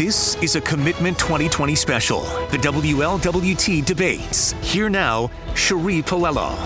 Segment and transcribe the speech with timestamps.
[0.00, 4.52] This is a Commitment 2020 special, the WLWT debates.
[4.62, 6.56] Here now, Sheree Paolello.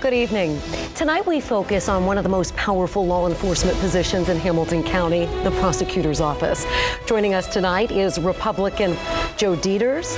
[0.00, 0.60] Good evening.
[0.96, 5.26] Tonight we focus on one of the most powerful law enforcement positions in Hamilton County,
[5.44, 6.66] the prosecutor's office.
[7.06, 8.96] Joining us tonight is Republican
[9.36, 10.16] Joe Deters.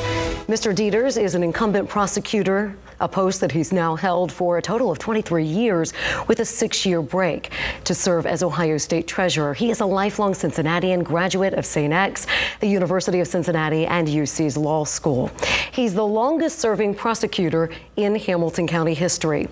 [0.49, 0.75] Mr.
[0.75, 4.99] Deters is an incumbent prosecutor, a post that he's now held for a total of
[4.99, 5.93] 23 years
[6.29, 7.51] with a six year break
[7.85, 9.53] to serve as Ohio State Treasurer.
[9.53, 11.93] He is a lifelong Cincinnatian graduate of St.
[11.93, 12.27] X,
[12.61, 15.31] the University of Cincinnati, and UC's Law School.
[15.73, 19.49] He's the longest serving prosecutor in Hamilton County history.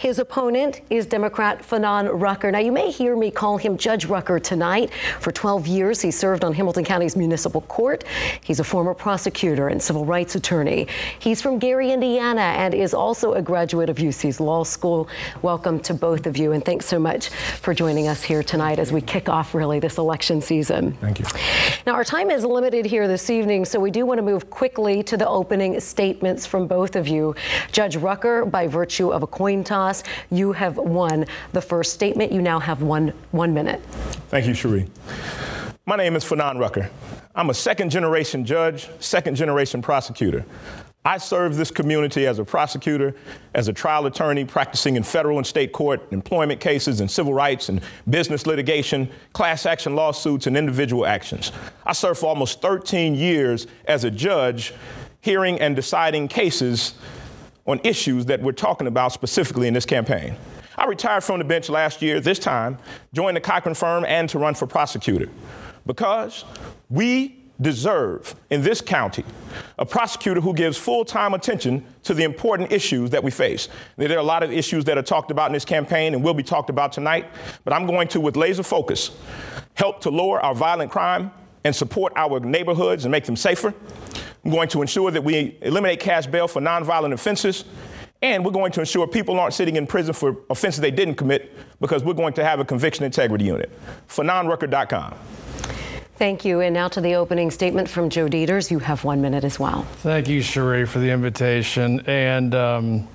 [0.00, 2.50] His opponent is Democrat Fanon Rucker.
[2.50, 4.90] Now, you may hear me call him Judge Rucker tonight.
[5.20, 8.04] For 12 years, he served on Hamilton County's municipal court.
[8.42, 10.86] He's a former prosecutor and civil rights attorney.
[11.18, 15.08] He's from Gary, Indiana, and is also a graduate of UC's Law School.
[15.42, 18.92] Welcome to both of you, and thanks so much for joining us here tonight as
[18.92, 20.92] we kick off really this election season.
[21.00, 21.26] Thank you.
[21.86, 25.02] Now, our time is limited here this evening, so we do want to move quickly
[25.04, 27.34] to the opening statements from both of you.
[27.72, 32.32] Judge Rucker, by virtue of a coin toss, you have won the first statement.
[32.32, 33.82] You now have one, one minute.
[34.28, 34.88] Thank you, Sheree.
[35.86, 36.90] My name is Fanon Rucker.
[37.34, 40.44] I'm a second generation judge, second generation prosecutor.
[41.04, 43.14] I serve this community as a prosecutor,
[43.54, 47.70] as a trial attorney, practicing in federal and state court, employment cases, and civil rights
[47.70, 51.52] and business litigation, class action lawsuits, and individual actions.
[51.86, 54.74] I served for almost 13 years as a judge,
[55.22, 56.92] hearing and deciding cases
[57.66, 60.36] on issues that we're talking about specifically in this campaign.
[60.76, 62.76] I retired from the bench last year, this time,
[63.14, 65.30] joined the Cochran firm and to run for prosecutor
[65.86, 66.44] because
[66.90, 69.24] we deserve in this county
[69.78, 73.68] a prosecutor who gives full time attention to the important issues that we face.
[73.96, 76.34] There are a lot of issues that are talked about in this campaign and will
[76.34, 77.26] be talked about tonight,
[77.64, 79.10] but I'm going to, with laser focus,
[79.74, 81.30] help to lower our violent crime
[81.64, 83.74] and support our neighborhoods and make them safer.
[84.44, 87.64] I'm going to ensure that we eliminate cash bail for nonviolent offenses.
[88.22, 91.56] And we're going to ensure people aren't sitting in prison for offenses they didn't commit
[91.80, 93.70] because we're going to have a conviction integrity unit.
[94.08, 95.14] FanonRucker.com.
[96.20, 96.60] Thank you.
[96.60, 98.70] And now to the opening statement from Joe Deters.
[98.70, 99.84] You have one minute as well.
[100.02, 102.00] Thank you, Sheree, for the invitation.
[102.00, 103.08] And um,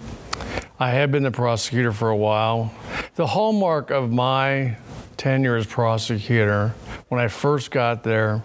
[0.79, 2.73] I have been the prosecutor for a while.
[3.13, 4.77] The hallmark of my
[5.17, 6.73] tenure as prosecutor,
[7.09, 8.41] when I first got there,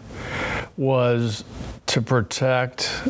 [0.76, 1.42] was
[1.86, 3.02] to protect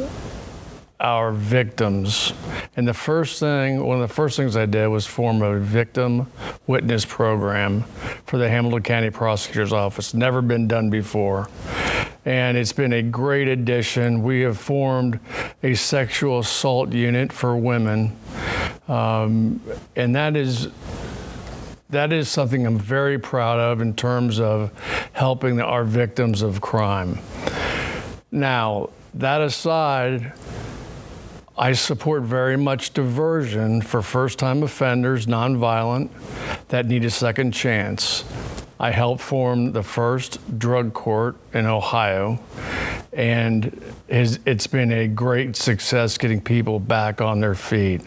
[1.01, 2.33] our victims.
[2.77, 6.31] And the first thing, one of the first things I did was form a victim
[6.67, 7.83] witness program
[8.27, 10.15] for the Hamilton County Prosecutor's Office.
[10.15, 11.49] Never been done before.
[12.25, 14.23] And it's been a great addition.
[14.23, 15.19] We have formed
[15.63, 18.17] a sexual assault unit for women.
[18.89, 19.63] Um,
[19.97, 20.69] and that is
[21.89, 24.71] that is something I'm very proud of in terms of
[25.13, 27.19] helping our victims of crime.
[28.31, 30.33] Now, that aside,
[31.61, 36.09] I support very much diversion for first time offenders, nonviolent,
[36.69, 38.25] that need a second chance.
[38.81, 42.41] I helped form the first drug court in Ohio,
[43.13, 48.01] and it's been a great success getting people back on their feet.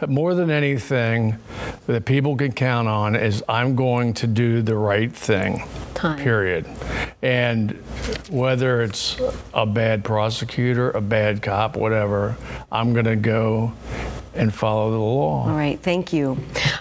[0.00, 1.36] But more than anything
[1.86, 5.64] that people can count on is I'm going to do the right thing.
[5.92, 6.18] Time.
[6.18, 6.66] Period.
[7.20, 7.72] And
[8.30, 9.20] whether it's
[9.52, 12.38] a bad prosecutor, a bad cop, whatever,
[12.72, 13.74] I'm going to go
[14.34, 15.48] and follow the law.
[15.48, 16.38] All right, thank you.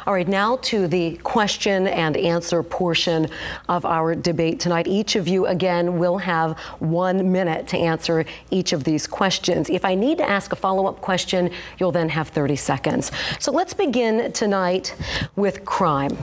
[0.08, 3.28] All right, now to the question and answer portion
[3.68, 4.86] of our debate tonight.
[4.86, 9.68] Each of you, again, will have one minute to answer each of these questions.
[9.68, 11.50] If I need to ask a follow up question,
[11.80, 13.12] you'll then have 30 seconds.
[13.40, 14.96] So let's begin tonight
[15.36, 16.16] with crime.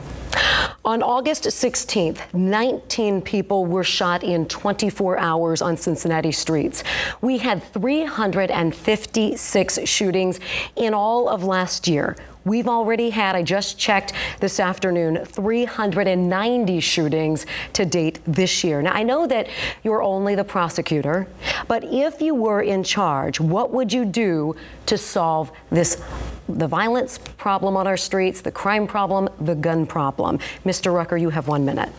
[0.85, 6.83] On August 16th, 19 people were shot in 24 hours on Cincinnati streets.
[7.21, 10.41] We had 356 shootings
[10.77, 12.17] in all of last year.
[12.45, 18.83] We've already had, I just checked this afternoon, 390 shootings to date this year.
[18.83, 19.49] Now, I know that
[19.85, 21.29] you're only the prosecutor,
[21.69, 24.57] but if you were in charge, what would you do
[24.87, 26.03] to solve this
[26.49, 30.39] the violence problem on our streets, the crime problem, the gun problem?
[30.67, 30.93] Mr.
[30.93, 31.91] Rucker, you have one minute.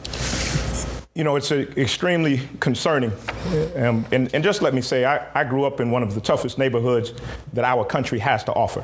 [1.16, 3.12] You know, it's extremely concerning.
[3.76, 6.22] Um, and, and, just let me say, I, I grew up in one of the
[6.22, 7.14] toughest neighborhoods
[7.54, 8.84] that our country has to offer.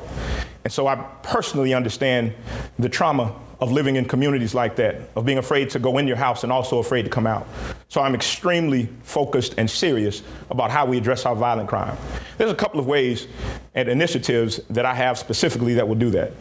[0.64, 2.34] And so I personally understand
[2.78, 6.16] the trauma of living in communities like that, of being afraid to go in your
[6.16, 7.46] house and also afraid to come out.
[7.88, 11.96] So I'm extremely focused and serious about how we address our violent crime.
[12.38, 13.26] There's a couple of ways
[13.74, 16.32] and initiatives that I have specifically that will do that.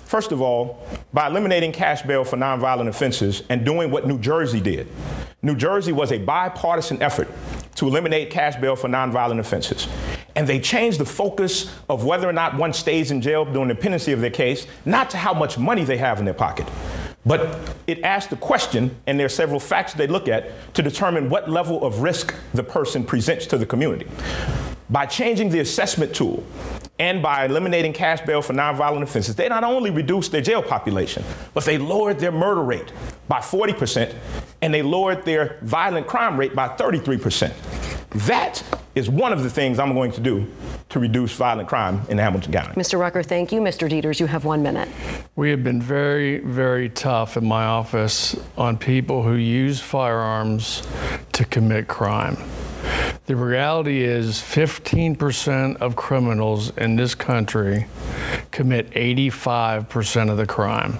[0.00, 4.60] First of all, by eliminating cash bail for nonviolent offenses and doing what New Jersey
[4.60, 4.86] did.
[5.42, 7.28] New Jersey was a bipartisan effort
[7.76, 9.86] to eliminate cash bail for nonviolent offenses.
[10.34, 13.74] And they changed the focus of whether or not one stays in jail during the
[13.74, 16.68] pendency of their case, not to how much money they have in their pocket.
[17.24, 21.28] But it asked the question, and there are several facts they look at to determine
[21.28, 24.06] what level of risk the person presents to the community.
[24.88, 26.44] By changing the assessment tool
[27.00, 31.24] and by eliminating cash bail for nonviolent offenses, they not only reduced their jail population,
[31.52, 32.92] but they lowered their murder rate
[33.26, 34.14] by 40%
[34.66, 37.54] and they lowered their violent crime rate by 33%.
[38.26, 38.60] That
[38.96, 40.44] is one of the things I'm going to do
[40.88, 42.74] to reduce violent crime in Hamilton County.
[42.74, 42.98] Mr.
[42.98, 43.60] Rucker, thank you.
[43.60, 43.88] Mr.
[43.88, 44.88] Deters, you have one minute.
[45.36, 50.82] We have been very, very tough in my office on people who use firearms
[51.34, 52.36] to commit crime.
[53.26, 57.86] The reality is 15% of criminals in this country
[58.50, 60.98] commit 85% of the crime.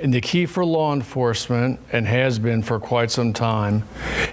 [0.00, 3.84] And the key for law enforcement, and has been for quite some time,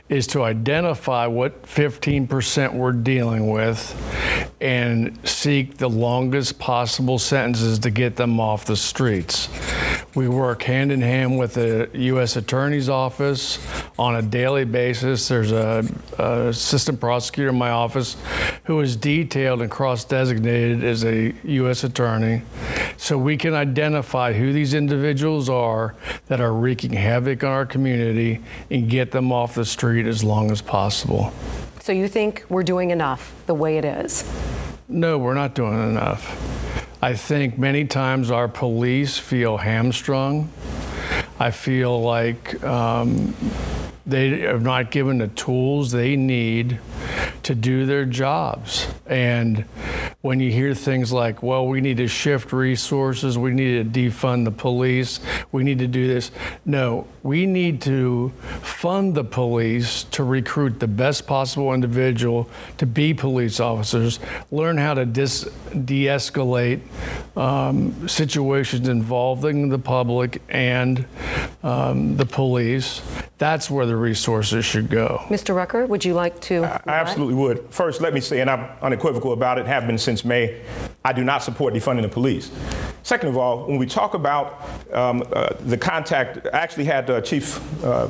[0.08, 3.94] is to identify what 15% we're dealing with
[4.62, 9.50] and seek the longest possible sentences to get them off the streets.
[10.16, 12.38] We work hand in hand with the U.S.
[12.38, 13.60] Attorney's Office
[14.00, 15.28] on a daily basis.
[15.28, 15.86] There's a,
[16.18, 18.16] a assistant prosecutor in my office
[18.64, 21.84] who is detailed and cross designated as a U.S.
[21.84, 22.42] attorney
[22.98, 25.57] so we can identify who these individuals are
[26.28, 30.52] that are wreaking havoc on our community and get them off the street as long
[30.52, 31.34] as possible.
[31.80, 34.30] So you think we're doing enough the way it is?
[34.90, 36.24] No, we're not doing enough.
[37.02, 40.50] I think many times our police feel hamstrung.
[41.40, 43.36] I feel like um,
[44.08, 46.80] they are not given the tools they need
[47.44, 48.88] to do their jobs.
[49.06, 49.66] And
[50.22, 54.46] when you hear things like, well, we need to shift resources, we need to defund
[54.46, 55.20] the police,
[55.52, 56.32] we need to do this.
[56.66, 58.30] No, we need to
[58.62, 64.20] fund the police to recruit the best possible individual to be police officers,
[64.52, 65.50] learn how to dis-
[65.86, 66.82] de escalate
[67.36, 71.06] um, situations involving the public and
[71.64, 73.02] um, the police.
[73.38, 75.22] That's where the resources should go.
[75.28, 75.56] Mr.
[75.56, 76.64] Rucker, would you like to?
[76.64, 77.68] I absolutely would.
[77.70, 80.62] First, let me say, and I'm unequivocal about it, have been since May,
[81.04, 82.52] I do not support defunding the police.
[83.04, 87.22] Second of all, when we talk about um, uh, the contact, I actually had uh,
[87.22, 88.08] Chief uh,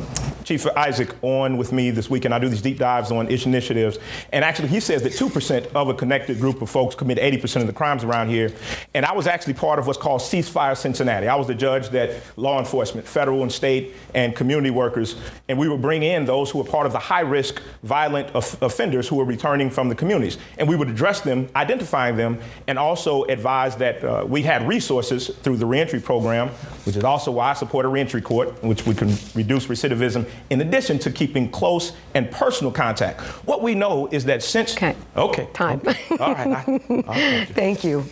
[0.47, 3.45] Chief Isaac on with me this week, and I do these deep dives on ish
[3.45, 3.99] initiatives.
[4.31, 7.67] And actually, he says that 2% of a connected group of folks commit 80% of
[7.67, 8.53] the crimes around here.
[8.93, 11.27] And I was actually part of what's called Ceasefire Cincinnati.
[11.27, 15.17] I was the judge that law enforcement, federal and state, and community workers,
[15.49, 18.57] and we would bring in those who were part of the high risk, violent of-
[18.61, 20.37] offenders who were returning from the communities.
[20.57, 25.27] And we would address them, identifying them, and also advise that uh, we had resources
[25.27, 26.47] through the reentry program,
[26.85, 30.61] which is also why I support a reentry court, which we can reduce recidivism in
[30.61, 33.21] addition to keeping close and personal contact.
[33.45, 34.73] What we know is that since.
[34.73, 34.95] Okay.
[35.15, 35.47] Okay.
[35.53, 35.81] Time.
[35.85, 36.17] Okay.
[36.19, 36.67] All right.
[37.07, 38.05] I, Thank you.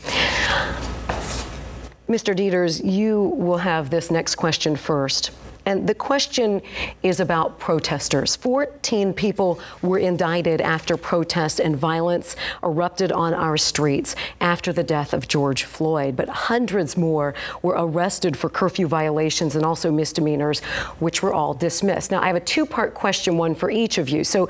[2.07, 2.35] Mr.
[2.35, 5.31] Deters, you will have this next question first.
[5.65, 6.61] And the question
[7.01, 8.35] is about protesters.
[8.35, 15.13] 14 people were indicted after protests and violence erupted on our streets after the death
[15.13, 17.33] of George Floyd, but hundreds more
[17.63, 20.59] were arrested for curfew violations and also misdemeanors,
[20.99, 22.11] which were all dismissed.
[22.11, 24.23] Now, I have a two part question, one for each of you.
[24.23, 24.47] So,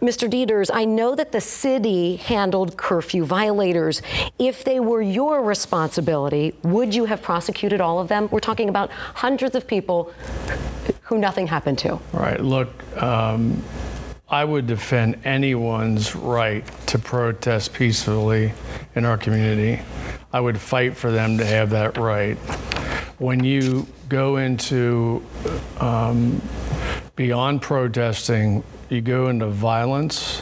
[0.00, 0.28] Mr.
[0.28, 4.02] Deters, I know that the city handled curfew violators.
[4.38, 8.28] If they were your responsibility, would you have prosecuted all of them?
[8.32, 10.12] We're talking about hundreds of people
[11.02, 12.00] who nothing happened to.
[12.12, 12.40] Right.
[12.40, 12.70] Look,
[13.02, 13.62] um,
[14.28, 18.54] I would defend anyone's right to protest peacefully
[18.94, 19.82] in our community.
[20.32, 22.36] I would fight for them to have that right.
[23.18, 25.22] When you go into
[25.78, 26.40] um,
[27.14, 30.40] beyond protesting, you go into violence,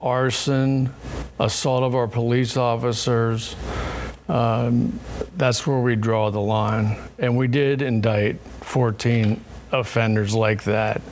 [0.00, 0.92] arson,
[1.38, 3.56] assault of our police officers.
[4.28, 4.98] Um,
[5.36, 6.96] that's where we draw the line.
[7.18, 8.38] And we did indict
[8.72, 9.38] 14
[9.70, 11.02] offenders like that.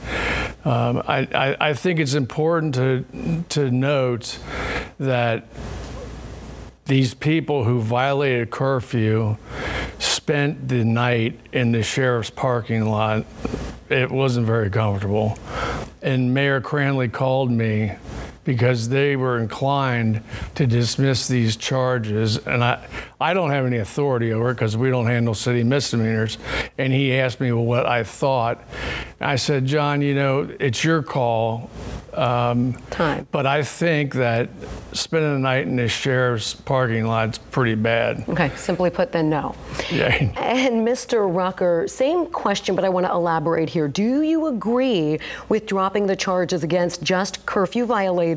[0.65, 4.39] Um, I, I, I think it's important to, to note
[4.99, 5.45] that
[6.85, 9.37] these people who violated curfew
[9.99, 13.27] spent the night in the sheriff's parking lot.
[13.89, 15.37] It wasn't very comfortable.
[16.01, 17.91] And Mayor Cranley called me
[18.43, 20.21] because they were inclined
[20.55, 22.37] to dismiss these charges.
[22.37, 22.87] And I,
[23.19, 26.37] I don't have any authority over it because we don't handle city misdemeanors.
[26.77, 28.63] And he asked me what I thought.
[29.19, 31.69] I said, John, you know, it's your call.
[32.13, 33.27] Um, Time.
[33.31, 34.49] But I think that
[34.91, 38.25] spending the night in the sheriff's parking lot's pretty bad.
[38.27, 39.55] Okay, simply put, then no.
[39.89, 40.13] Yeah.
[40.35, 41.33] And Mr.
[41.33, 43.87] Rucker, same question, but I want to elaborate here.
[43.87, 48.30] Do you agree with dropping the charges against just curfew violators?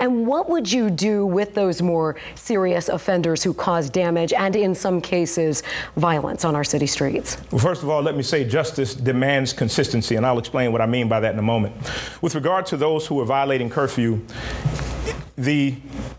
[0.00, 4.74] And what would you do with those more serious offenders who cause damage and, in
[4.74, 5.62] some cases,
[5.96, 7.38] violence on our city streets?
[7.50, 10.86] Well, first of all, let me say justice demands consistency, and I'll explain what I
[10.86, 11.74] mean by that in a moment.
[12.20, 14.20] With regard to those who are violating curfew,
[15.36, 15.74] the,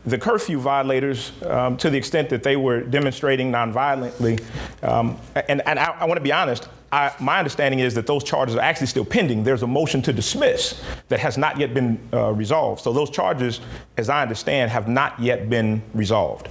[0.06, 4.44] the curfew violators, um, to the extent that they were demonstrating nonviolently,
[4.82, 8.24] um, and, and I, I want to be honest, I, my understanding is that those
[8.24, 9.44] charges are actually still pending.
[9.44, 12.82] There's a motion to dismiss that has not yet been uh, resolved.
[12.82, 13.62] So those charges,
[13.98, 16.50] as I understand, have not yet been resolved.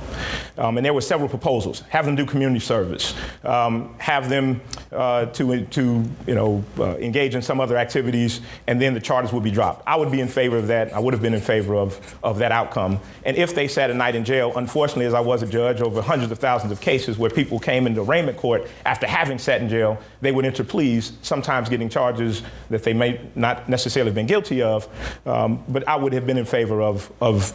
[0.58, 4.60] Um, and there were several proposals: have them do community service, um, have them
[4.92, 9.32] uh, to to you know uh, engage in some other activities, and then the charges
[9.32, 9.82] would be dropped.
[9.86, 10.92] I would be in favor of that.
[10.92, 13.00] I would have been in favor of of that outcome.
[13.24, 16.02] And if they sat a night in jail, unfortunately, as I was a judge over
[16.02, 19.68] hundreds of thousands of cases where people came into arraignment court after having sat in
[19.68, 24.26] jail, they would enter pleas, sometimes getting charges that they may not necessarily have been
[24.26, 24.88] guilty of.
[25.26, 27.52] Um, but I would have been in favor of, of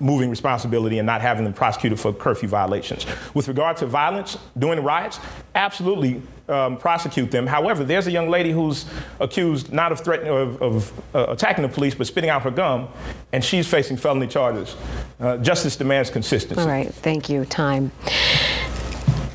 [0.00, 3.06] moving responsibility and not having them prosecuted for curfew violations.
[3.34, 5.20] With regard to violence during riots,
[5.54, 7.46] absolutely um, prosecute them.
[7.46, 8.86] However, there's a young lady who's
[9.20, 12.88] accused not of threatening of, of uh, attacking the police, but spitting out her gum,
[13.32, 14.76] and she's facing felony charges.
[15.20, 16.60] Uh, justice demands consistency.
[16.60, 17.44] All right, thank you.
[17.44, 17.92] Time.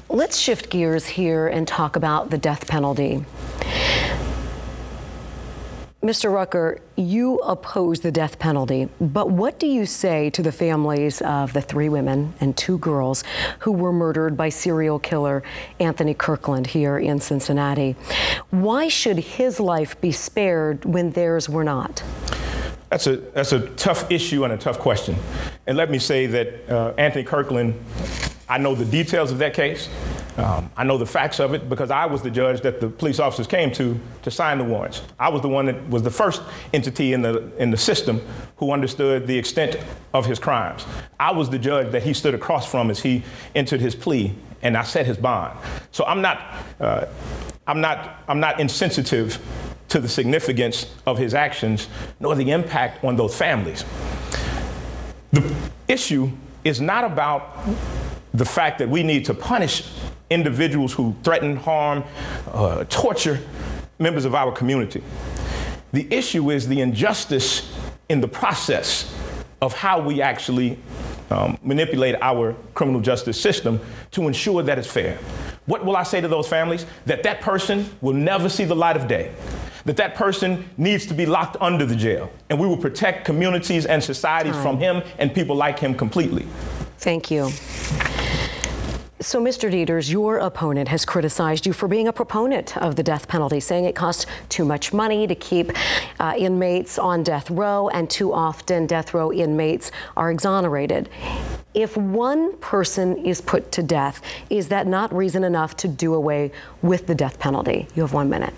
[0.09, 3.25] Let's shift gears here and talk about the death penalty.
[6.05, 6.31] Mr.
[6.31, 11.53] Rucker, you oppose the death penalty, but what do you say to the families of
[11.53, 13.23] the three women and two girls
[13.61, 15.41] who were murdered by serial killer
[15.79, 17.95] Anthony Kirkland here in Cincinnati?
[18.51, 22.03] Why should his life be spared when theirs were not?
[22.91, 25.15] That's a, that's a tough issue and a tough question.
[25.65, 27.83] And let me say that uh, Anthony Kirkland
[28.47, 29.89] I know the details of that case.
[30.37, 33.19] Um, I know the facts of it because I was the judge that the police
[33.19, 35.01] officers came to to sign the warrants.
[35.17, 36.41] I was the one that was the first
[36.73, 38.21] entity in the in the system
[38.57, 39.77] who understood the extent
[40.13, 40.85] of his crimes.
[41.19, 43.23] I was the judge that he stood across from as he
[43.55, 45.57] entered his plea, and I set his bond.
[45.91, 46.41] So I'm not
[46.79, 47.05] uh,
[47.65, 49.39] I'm not I'm not insensitive
[49.87, 51.87] to the significance of his actions
[52.19, 53.85] nor the impact on those families.
[55.31, 55.55] The
[55.87, 56.29] issue
[56.65, 57.57] is not about
[58.37, 59.89] the fact that we need to punish
[60.29, 62.03] individuals who threaten, harm,
[62.51, 63.39] uh, torture
[63.99, 65.01] members of our community.
[65.93, 67.71] The issue is the injustice
[68.09, 69.13] in the process
[69.61, 70.77] of how we actually
[71.29, 73.79] um, manipulate our criminal justice system
[74.11, 75.17] to ensure that it's fair.
[75.65, 76.85] What will I say to those families?
[77.05, 79.33] That that person will never see the light of day.
[79.85, 82.31] That that person needs to be locked under the jail.
[82.49, 86.45] And we will protect communities and societies from him and people like him completely.
[86.97, 87.49] Thank you.
[89.25, 89.71] So, Mr.
[89.71, 93.85] Deters, your opponent has criticized you for being a proponent of the death penalty, saying
[93.85, 95.71] it costs too much money to keep
[96.19, 101.09] uh, inmates on death row, and too often death row inmates are exonerated.
[101.73, 106.51] If one person is put to death, is that not reason enough to do away
[106.83, 107.87] with the death penalty?
[107.95, 108.53] You have one minute.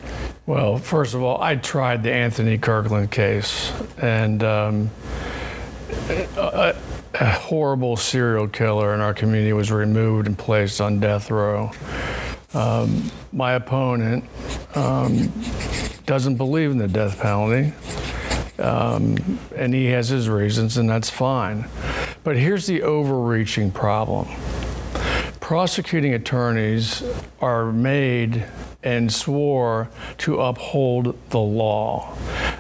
[0.48, 4.90] Well, first of all, I tried the Anthony Kirkland case, and um,
[6.36, 6.74] uh,
[7.20, 11.72] a horrible serial killer in our community was removed and placed on death row.
[12.54, 14.24] Um, my opponent
[14.76, 15.32] um,
[16.06, 17.74] doesn't believe in the death penalty,
[18.60, 21.68] um, and he has his reasons, and that's fine.
[22.24, 24.28] But here's the overreaching problem
[25.40, 27.02] prosecuting attorneys
[27.40, 28.46] are made
[28.88, 32.17] and swore to uphold the law,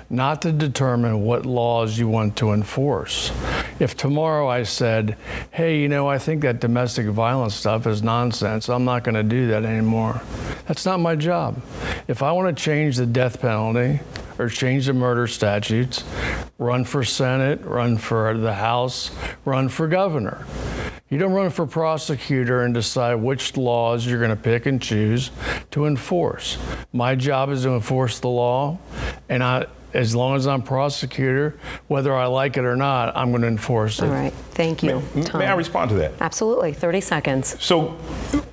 [0.09, 3.31] not to determine what laws you want to enforce.
[3.79, 5.15] If tomorrow I said,
[5.51, 9.23] hey, you know, I think that domestic violence stuff is nonsense, I'm not going to
[9.23, 10.21] do that anymore.
[10.65, 11.61] That's not my job.
[12.09, 14.01] If I want to change the death penalty,
[14.39, 16.03] or change the murder statutes,
[16.57, 19.11] run for Senate, run for the House,
[19.45, 20.45] run for governor.
[21.09, 25.31] You don't run for prosecutor and decide which laws you're going to pick and choose
[25.71, 26.57] to enforce.
[26.91, 28.77] My job is to enforce the law,
[29.29, 33.41] and I, as long as I'm prosecutor, whether I like it or not, I'm going
[33.43, 34.05] to enforce it.
[34.05, 34.33] All right.
[34.51, 35.01] Thank you.
[35.15, 36.13] May, may I respond to that?
[36.19, 36.73] Absolutely.
[36.73, 37.63] 30 seconds.
[37.63, 37.97] So,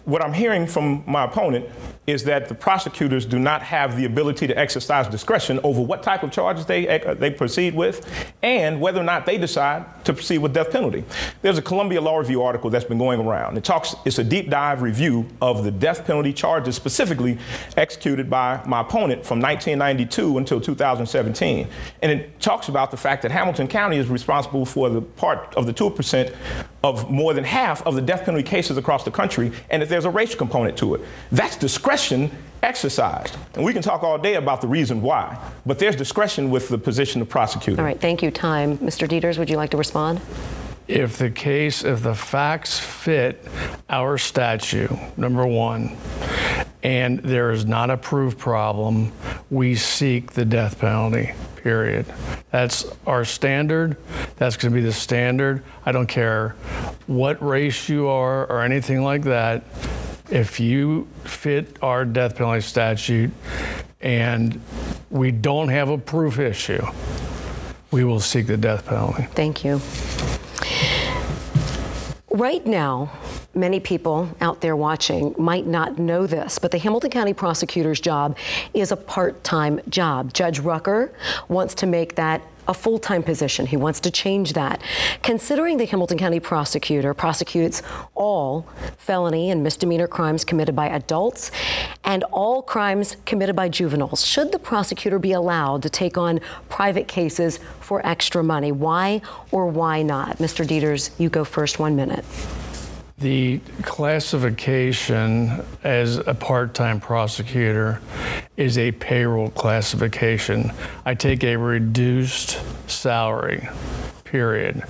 [0.04, 1.66] what I'm hearing from my opponent
[2.06, 6.22] is that the prosecutors do not have the ability to exercise discretion over what type
[6.22, 8.06] of charges they, uh, they proceed with
[8.42, 11.02] and whether or not they decide to proceed with death penalty.
[11.40, 13.56] There's a Columbia Law Review article that's been going around.
[13.56, 17.38] It talks, it's a deep dive review of the death penalty charges specifically
[17.78, 21.66] executed by my opponent from 1992 until 2017.
[22.02, 25.64] And it talks about the fact that Hamilton County is responsible for the part of
[25.64, 26.34] the 2%
[26.84, 30.04] of more than half of the death penalty cases across the country, and that there's
[30.04, 31.00] a racial component to it.
[31.32, 32.30] That's discretion
[32.62, 33.36] exercised.
[33.54, 36.76] And we can talk all day about the reason why, but there's discretion with the
[36.76, 37.80] position of prosecutor.
[37.80, 38.30] All right, thank you.
[38.30, 38.76] Time.
[38.78, 39.08] Mr.
[39.08, 40.20] Deters, would you like to respond?
[40.86, 43.42] If the case, if the facts fit
[43.88, 45.96] our statute, number one,
[46.82, 49.10] and there is not a proof problem,
[49.50, 52.04] we seek the death penalty, period.
[52.50, 53.96] That's our standard.
[54.36, 55.62] That's going to be the standard.
[55.86, 56.50] I don't care
[57.06, 59.64] what race you are or anything like that.
[60.30, 63.30] If you fit our death penalty statute
[64.02, 64.60] and
[65.08, 66.84] we don't have a proof issue,
[67.90, 69.22] we will seek the death penalty.
[69.32, 69.80] Thank you.
[72.34, 73.12] Right now,
[73.54, 78.36] many people out there watching might not know this, but the Hamilton County prosecutor's job
[78.74, 80.34] is a part time job.
[80.34, 81.12] Judge Rucker
[81.46, 83.66] wants to make that a full time position.
[83.66, 84.80] He wants to change that.
[85.22, 87.82] Considering the Hamilton County prosecutor prosecutes
[88.14, 88.66] all
[88.98, 91.50] felony and misdemeanor crimes committed by adults
[92.04, 97.08] and all crimes committed by juveniles, should the prosecutor be allowed to take on private
[97.08, 98.72] cases for extra money?
[98.72, 100.38] Why or why not?
[100.38, 100.66] Mr.
[100.66, 102.24] Deters, you go first, one minute.
[103.18, 108.00] The classification as a part time prosecutor
[108.56, 110.72] is a payroll classification.
[111.04, 113.68] I take a reduced salary,
[114.24, 114.82] period.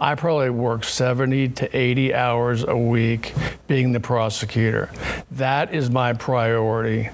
[0.00, 3.32] I probably work 70 to 80 hours a week
[3.68, 4.90] being the prosecutor.
[5.30, 7.10] That is my priority.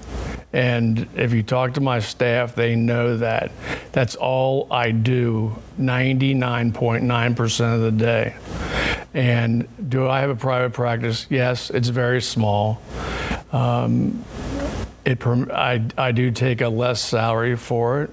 [0.51, 3.51] And if you talk to my staff, they know that.
[3.91, 8.35] That's all I do 99.9% of the day.
[9.13, 11.27] And do I have a private practice?
[11.29, 12.81] Yes, it's very small.
[13.51, 14.23] Um,
[15.05, 18.11] it, I, I do take a less salary for it,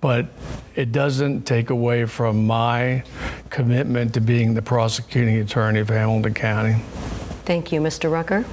[0.00, 0.26] but
[0.74, 3.04] it doesn't take away from my
[3.50, 6.82] commitment to being the prosecuting attorney of Hamilton County.
[7.44, 8.10] Thank you, Mr.
[8.10, 8.44] Rucker.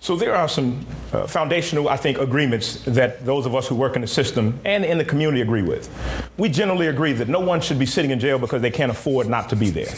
[0.00, 3.96] So there are some uh, foundational, I think, agreements that those of us who work
[3.96, 5.90] in the system and in the community agree with.
[6.38, 9.28] We generally agree that no one should be sitting in jail because they can't afford
[9.28, 9.92] not to be there.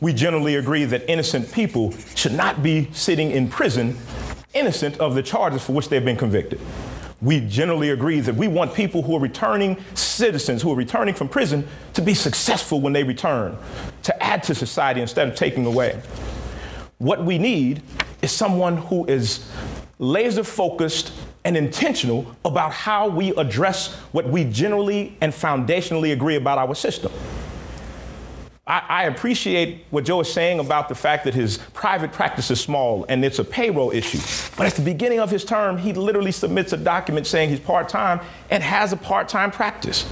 [0.00, 3.96] We generally agree that innocent people should not be sitting in prison
[4.56, 6.60] innocent of the charges for which they've been convicted.
[7.22, 11.28] We generally agree that we want people who are returning citizens, who are returning from
[11.28, 13.56] prison, to be successful when they return,
[14.02, 16.00] to add to society instead of taking away.
[16.98, 17.82] What we need
[18.22, 19.50] is someone who is
[19.98, 21.12] laser focused
[21.44, 27.12] and intentional about how we address what we generally and foundationally agree about our system.
[28.66, 32.60] I, I, appreciate what Joe is saying about the fact that his private practice is
[32.60, 34.18] small and it's a payroll issue.
[34.56, 37.88] But at the beginning of his term, he literally submits a document saying he's part
[37.88, 40.04] time and has a part time practice.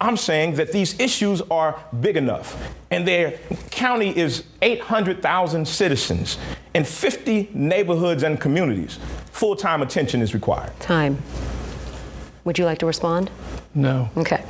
[0.00, 3.38] I'm saying that these issues are big enough, and their
[3.70, 6.38] county is 800,000 citizens
[6.72, 8.98] in 50 neighborhoods and communities.
[9.32, 10.72] Full time attention is required.
[10.80, 11.22] Time.
[12.44, 13.30] Would you like to respond?
[13.74, 14.08] No.
[14.16, 14.42] Okay.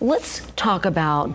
[0.00, 1.34] Let's talk about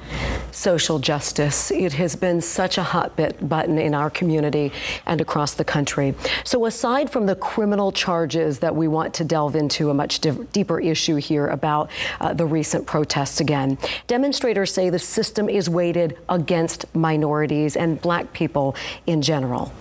[0.51, 1.71] social justice.
[1.71, 3.15] It has been such a hot
[3.49, 4.71] button in our community
[5.07, 6.13] and across the country.
[6.43, 10.79] So, aside from the criminal charges that we want to delve into, a much deeper
[10.79, 16.85] issue here about uh, the recent protests again, demonstrators say the system is weighted against
[16.93, 18.75] minorities and black people
[19.07, 19.73] in general.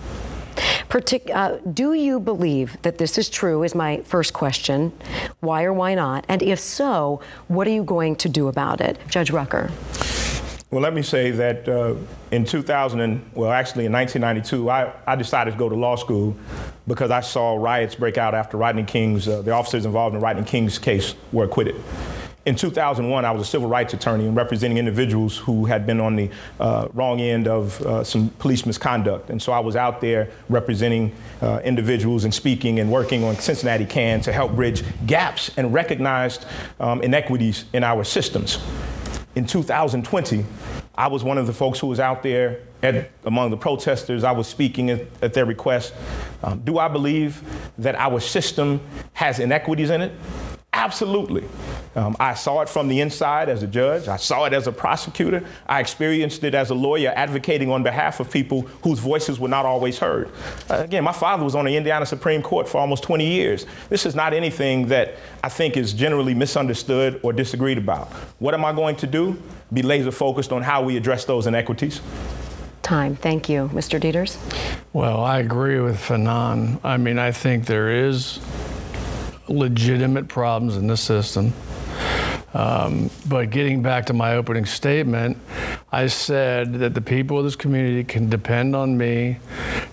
[0.89, 3.63] Partic- uh, do you believe that this is true?
[3.63, 4.91] Is my first question.
[5.39, 6.25] Why or why not?
[6.27, 8.97] And if so, what are you going to do about it?
[9.07, 9.71] Judge Rucker.
[10.71, 11.95] Well, let me say that uh,
[12.31, 16.33] in 2000, and, well, actually in 1992, I, I decided to go to law school
[16.87, 20.43] because I saw riots break out after Rodney King's, uh, the officers involved in Rodney
[20.43, 21.75] King's case were acquitted.
[22.43, 26.15] In 2001, I was a civil rights attorney and representing individuals who had been on
[26.15, 29.29] the uh, wrong end of uh, some police misconduct.
[29.29, 33.85] And so I was out there representing uh, individuals and speaking and working on Cincinnati
[33.85, 36.45] CAN to help bridge gaps and recognized
[36.79, 38.57] um, inequities in our systems
[39.35, 40.45] in 2020,
[40.95, 44.23] I was one of the folks who was out there at, among the protesters.
[44.23, 45.93] I was speaking at, at their request.
[46.43, 47.41] Um, do I believe
[47.77, 48.81] that our system
[49.13, 50.11] has inequities in it?
[50.73, 51.43] Absolutely.
[51.95, 54.07] Um, I saw it from the inside as a judge.
[54.07, 55.43] I saw it as a prosecutor.
[55.67, 59.65] I experienced it as a lawyer advocating on behalf of people whose voices were not
[59.65, 60.29] always heard.
[60.69, 63.65] Uh, again, my father was on the Indiana Supreme Court for almost 20 years.
[63.89, 68.07] This is not anything that I think is generally misunderstood or disagreed about.
[68.39, 69.37] What am I going to do?
[69.73, 71.99] Be laser focused on how we address those inequities.
[72.81, 73.17] Time.
[73.17, 73.69] Thank you.
[73.73, 73.99] Mr.
[73.99, 74.37] Deters?
[74.93, 76.79] Well, I agree with Fanon.
[76.83, 78.39] I mean, I think there is
[79.51, 81.53] legitimate problems in the system.
[82.53, 85.37] Um, but getting back to my opening statement,
[85.91, 89.39] I said that the people of this community can depend on me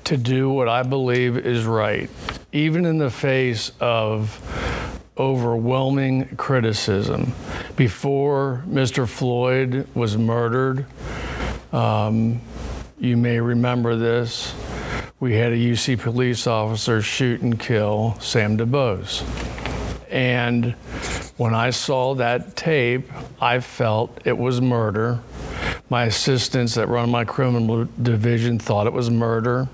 [0.04, 2.10] to do what I believe is right,
[2.52, 4.40] even in the face of
[5.16, 7.32] overwhelming criticism.
[7.76, 9.08] Before Mr.
[9.08, 10.86] Floyd was murdered,
[11.72, 12.40] um,
[12.98, 14.54] you may remember this.
[15.20, 19.24] We had a UC police officer shoot and kill Sam DuBose.
[20.08, 20.74] And
[21.36, 25.18] when I saw that tape, I felt it was murder.
[25.90, 29.68] My assistants that run my criminal division thought it was murder.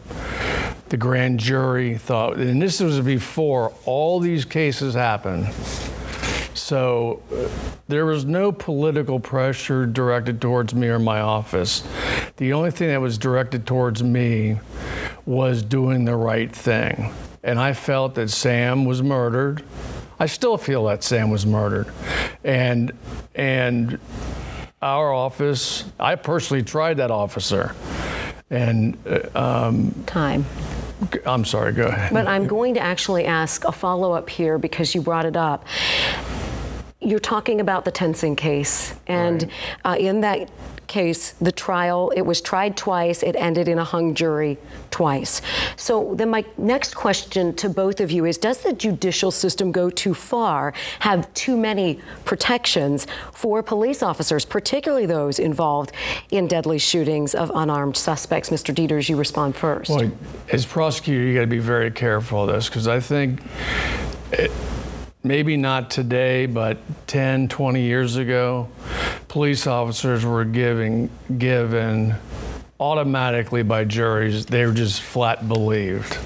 [0.89, 5.53] The grand jury thought, and this was before all these cases happened.
[6.55, 7.23] So
[7.87, 11.83] there was no political pressure directed towards me or my office.
[12.39, 14.59] The only thing that was directed towards me
[15.27, 17.13] was doing the right thing.
[17.43, 19.63] And I felt that Sam was murdered.
[20.19, 21.89] I still feel that Sam was murdered.
[22.43, 22.93] And
[23.35, 23.99] and
[24.81, 27.75] our office, I personally tried that officer.
[28.51, 30.45] And uh, um, time.
[31.27, 32.13] I'm sorry, go ahead.
[32.13, 35.67] But I'm going to actually ask a follow up here because you brought it up.
[37.05, 39.53] You're talking about the Tensing case, and right.
[39.85, 40.51] uh, in that
[40.87, 44.59] case, the trial, it was tried twice, it ended in a hung jury
[44.90, 45.43] twice.
[45.77, 49.90] So then my next question to both of you is Does the judicial system go
[49.90, 55.93] too far, have too many protections for police officers, particularly those involved
[56.31, 58.51] in deadly shootings of unarmed suspects?
[58.51, 58.75] Mr.
[58.75, 59.90] Deters, you respond first.
[59.90, 60.11] Well,
[60.53, 63.40] as prosecutor, you got to be very careful of this because I think.
[64.33, 64.51] It,
[65.25, 66.77] maybe not today, but
[67.09, 68.69] 10, 20 years ago,
[69.27, 72.15] police officers were giving given
[72.79, 74.47] automatically by juries.
[74.47, 76.17] They were just flat believed.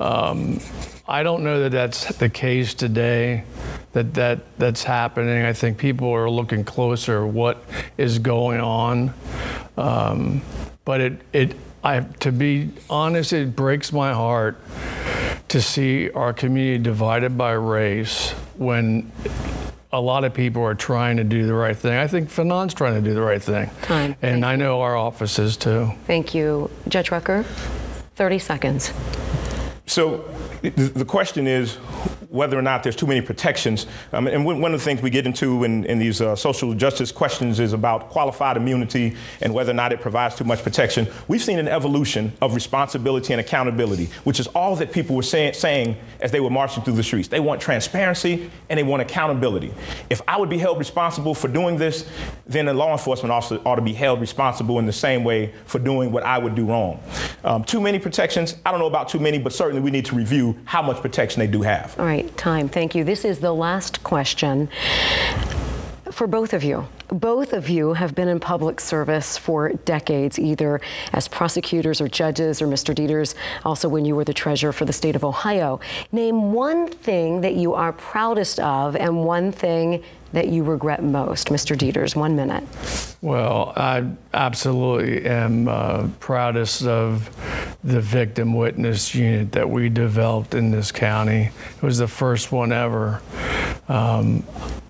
[0.00, 0.60] Um,
[1.06, 3.44] I don't know that that's the case today.
[3.92, 5.44] That, that that's happening.
[5.44, 7.62] I think people are looking closer what
[7.98, 9.12] is going on.
[9.76, 10.40] Um,
[10.86, 14.56] but it, it I, to be honest, it breaks my heart
[15.52, 19.12] to see our community divided by race when
[19.92, 21.92] a lot of people are trying to do the right thing.
[21.92, 23.68] I think Fanon's trying to do the right thing.
[23.82, 24.16] Time.
[24.22, 25.92] And Thank I know our office is too.
[26.06, 26.70] Thank you.
[26.88, 27.42] Judge Rucker,
[28.14, 28.94] 30 seconds.
[29.84, 30.24] So
[30.62, 31.76] the question is
[32.32, 33.86] whether or not there's too many protections.
[34.12, 37.12] Um, and one of the things we get into in, in these uh, social justice
[37.12, 41.06] questions is about qualified immunity and whether or not it provides too much protection.
[41.28, 45.52] We've seen an evolution of responsibility and accountability, which is all that people were say,
[45.52, 47.28] saying as they were marching through the streets.
[47.28, 49.72] They want transparency and they want accountability.
[50.08, 52.08] If I would be held responsible for doing this,
[52.46, 55.78] then a law enforcement officer ought to be held responsible in the same way for
[55.78, 57.02] doing what I would do wrong.
[57.44, 60.14] Um, too many protections, I don't know about too many, but certainly we need to
[60.14, 61.98] review how much protection they do have.
[61.98, 62.68] All right time.
[62.68, 63.04] Thank you.
[63.04, 64.68] This is the last question
[66.10, 66.86] for both of you.
[67.08, 70.80] Both of you have been in public service for decades, either
[71.12, 72.94] as prosecutors or judges, or Mr.
[72.94, 75.80] Deters, also when you were the treasurer for the state of Ohio.
[76.10, 81.48] Name one thing that you are proudest of and one thing that you regret most?
[81.48, 81.76] Mr.
[81.76, 82.64] Deters, one minute.
[83.20, 87.28] Well, I absolutely am uh, proudest of
[87.84, 91.50] the victim witness unit that we developed in this county.
[91.76, 93.20] It was the first one ever.
[93.88, 94.44] Um,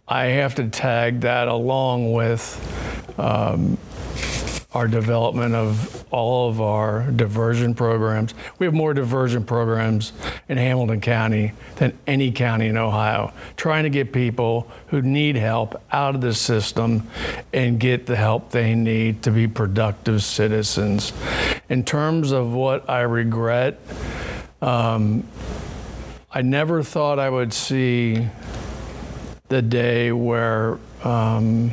[0.06, 3.78] I have to tag that along with um,
[4.74, 8.34] our development of all of our diversion programs.
[8.58, 10.12] We have more diversion programs
[10.48, 15.82] in Hamilton County than any county in Ohio, trying to get people who need help
[15.92, 17.06] out of the system
[17.52, 21.12] and get the help they need to be productive citizens.
[21.68, 23.78] In terms of what I regret,
[24.62, 25.26] um,
[26.30, 28.26] I never thought I would see
[29.48, 31.72] the day where um,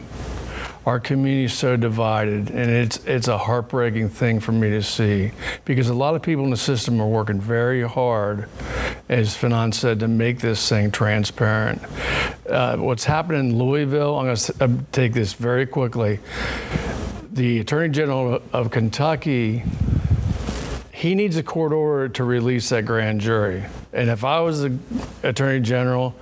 [0.86, 5.32] our community is so divided, and it's it's a heartbreaking thing for me to see
[5.66, 8.48] because a lot of people in the system are working very hard,
[9.08, 11.82] as Fanon said, to make this thing transparent.
[12.50, 14.18] Uh, what's happening in Louisville?
[14.18, 16.20] I'm going to uh, take this very quickly.
[17.32, 19.64] The Attorney General of Kentucky
[21.00, 23.64] he needs a court order to release that grand jury.
[23.94, 24.78] And if I was the
[25.24, 26.14] attorney general,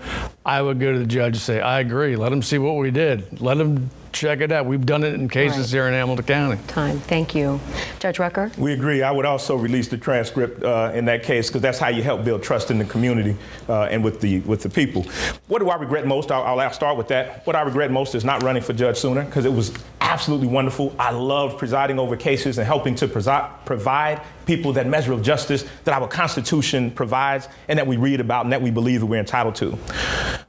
[0.45, 2.15] I would go to the judge and say, I agree.
[2.15, 3.41] Let him see what we did.
[3.41, 4.65] Let him check it out.
[4.65, 5.77] We've done it in cases right.
[5.77, 6.61] here in Hamilton County.
[6.67, 6.99] Time.
[6.99, 7.59] Thank you.
[7.99, 8.51] Judge Rucker?
[8.57, 9.03] We agree.
[9.03, 12.23] I would also release the transcript uh, in that case because that's how you help
[12.23, 13.35] build trust in the community
[13.69, 15.03] uh, and with the with the people.
[15.47, 16.31] What do I regret most?
[16.31, 17.45] I'll, I'll start with that.
[17.45, 20.95] What I regret most is not running for judge sooner because it was absolutely wonderful.
[20.97, 25.65] I loved presiding over cases and helping to presi- provide people that measure of justice
[25.83, 29.19] that our Constitution provides and that we read about and that we believe that we're
[29.19, 29.71] entitled to.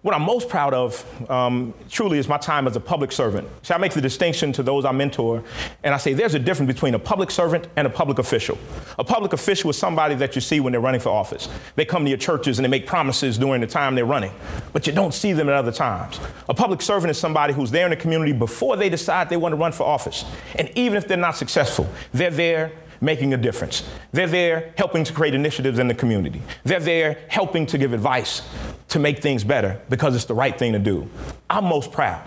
[0.03, 3.47] What I'm most proud of, um, truly, is my time as a public servant.
[3.62, 5.42] So I make the distinction to those I mentor,
[5.82, 8.58] and I say there's a difference between a public servant and a public official.
[8.98, 11.48] A public official is somebody that you see when they're running for office.
[11.76, 14.32] They come to your churches and they make promises during the time they're running,
[14.72, 16.18] but you don't see them at other times.
[16.48, 19.52] A public servant is somebody who's there in the community before they decide they want
[19.52, 20.24] to run for office.
[20.54, 23.88] And even if they're not successful, they're there making a difference.
[24.12, 26.42] They're there helping to create initiatives in the community.
[26.64, 28.42] They're there helping to give advice
[28.88, 31.08] to make things better because it's the right thing to do.
[31.48, 32.22] I'm most proud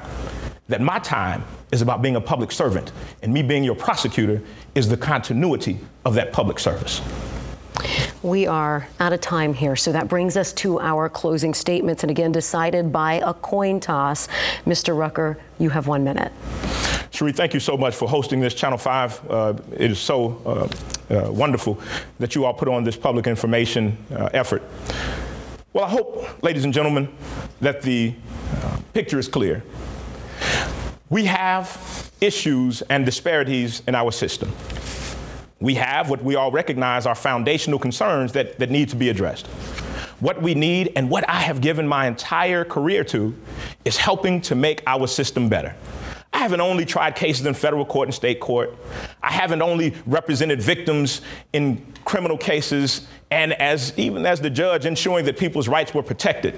[0.71, 4.41] that my time is about being a public servant, and me being your prosecutor
[4.73, 7.01] is the continuity of that public service.
[8.23, 12.11] We are out of time here, so that brings us to our closing statements, and
[12.11, 14.27] again, decided by a coin toss.
[14.65, 14.97] Mr.
[14.97, 16.31] Rucker, you have one minute.
[17.11, 19.29] Sheree, thank you so much for hosting this Channel 5.
[19.29, 21.79] Uh, it is so uh, uh, wonderful
[22.19, 24.63] that you all put on this public information uh, effort.
[25.73, 27.09] Well, I hope, ladies and gentlemen,
[27.59, 28.13] that the
[28.63, 29.63] uh, picture is clear.
[31.11, 34.49] We have issues and disparities in our system.
[35.59, 39.47] We have what we all recognize are foundational concerns that, that need to be addressed.
[40.21, 43.35] What we need and what I have given my entire career to
[43.83, 45.75] is helping to make our system better.
[46.31, 48.73] I haven't only tried cases in federal court and state court.
[49.21, 51.19] I haven't only represented victims
[51.51, 56.57] in criminal cases and as even as the judge ensuring that people's rights were protected.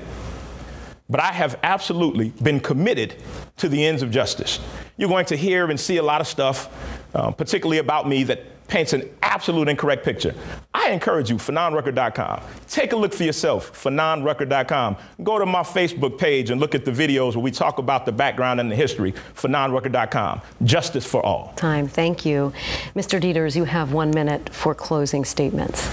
[1.09, 3.15] But I have absolutely been committed
[3.57, 4.59] to the ends of justice.
[4.97, 6.69] You're going to hear and see a lot of stuff,
[7.13, 10.33] uh, particularly about me, that paints an absolute incorrect picture.
[10.73, 12.41] I encourage you, fanonrucker.com.
[12.67, 14.97] Take a look for yourself, fanonrucker.com.
[15.23, 18.11] Go to my Facebook page and look at the videos where we talk about the
[18.11, 20.41] background and the history, fanonrucker.com.
[20.63, 21.53] Justice for all.
[21.55, 22.53] Time, thank you.
[22.95, 23.19] Mr.
[23.19, 25.87] Deters, you have one minute for closing statements.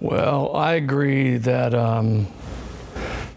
[0.00, 2.26] Well, I agree that um,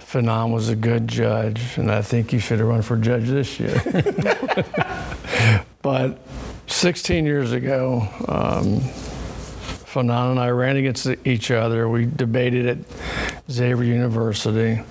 [0.08, 3.60] Fanon was a good judge, and I think he should have run for judge this
[3.60, 3.76] year.
[5.82, 6.18] but
[6.68, 8.80] 16 years ago, um,
[9.84, 11.90] Fanon and I ran against each other.
[11.90, 12.78] We debated at
[13.52, 14.82] Xavier University.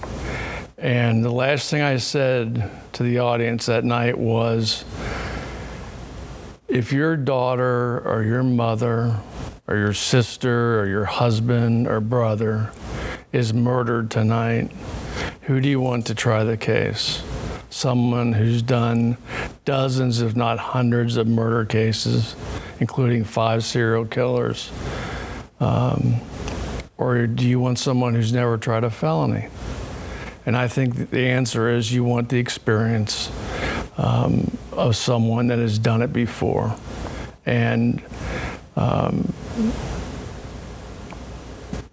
[0.76, 4.84] And the last thing I said to the audience that night was
[6.68, 9.18] if your daughter or your mother
[9.66, 12.70] or your sister or your husband or brother
[13.32, 14.70] is murdered tonight,
[15.46, 17.22] who do you want to try the case?
[17.76, 19.18] someone who's done
[19.66, 22.34] dozens, if not hundreds, of murder cases,
[22.80, 24.72] including five serial killers?
[25.60, 26.16] Um,
[26.96, 29.48] or do you want someone who's never tried a felony?
[30.46, 33.30] And I think the answer is you want the experience
[33.98, 36.74] um, of someone that has done it before.
[37.44, 38.02] And
[38.74, 39.34] um,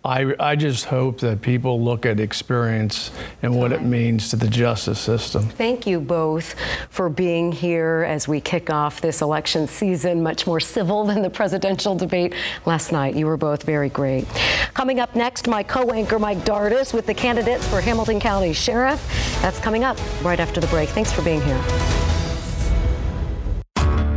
[0.06, 3.12] I, I just hope that people look at experience
[3.42, 5.44] and what it means to the justice system.
[5.44, 6.56] Thank you both
[6.89, 11.30] for being here as we kick off this election season, much more civil than the
[11.30, 12.34] presidential debate
[12.66, 13.16] last night.
[13.16, 14.28] You were both very great.
[14.74, 19.02] Coming up next, my co anchor Mike Dardis with the candidates for Hamilton County Sheriff.
[19.42, 20.89] That's coming up right after the break.
[20.89, 21.63] Thanks for being here.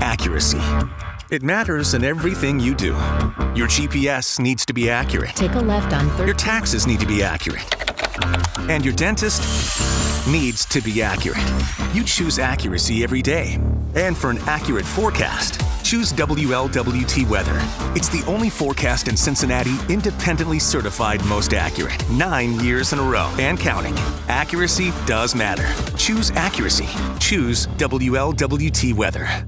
[0.01, 0.59] Accuracy
[1.31, 2.93] it matters in everything you do.
[3.55, 5.35] Your GPS needs to be accurate.
[5.35, 6.27] Take a left on 13.
[6.27, 7.65] Your taxes need to be accurate.
[8.71, 9.41] And your dentist
[10.29, 11.43] needs to be accurate.
[11.95, 13.59] You choose accuracy every day.
[13.95, 17.59] And for an accurate forecast, choose WLWT Weather.
[17.97, 22.09] It's the only forecast in Cincinnati independently certified most accurate.
[22.11, 23.95] Nine years in a row and counting.
[24.29, 25.67] Accuracy does matter.
[25.97, 26.89] Choose accuracy.
[27.19, 29.47] Choose WLWT Weather.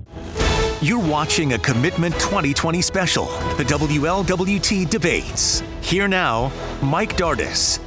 [0.81, 3.25] You're watching a Commitment 2020 special,
[3.57, 5.61] the WLWT Debates.
[5.81, 7.81] Here now, Mike Dardis.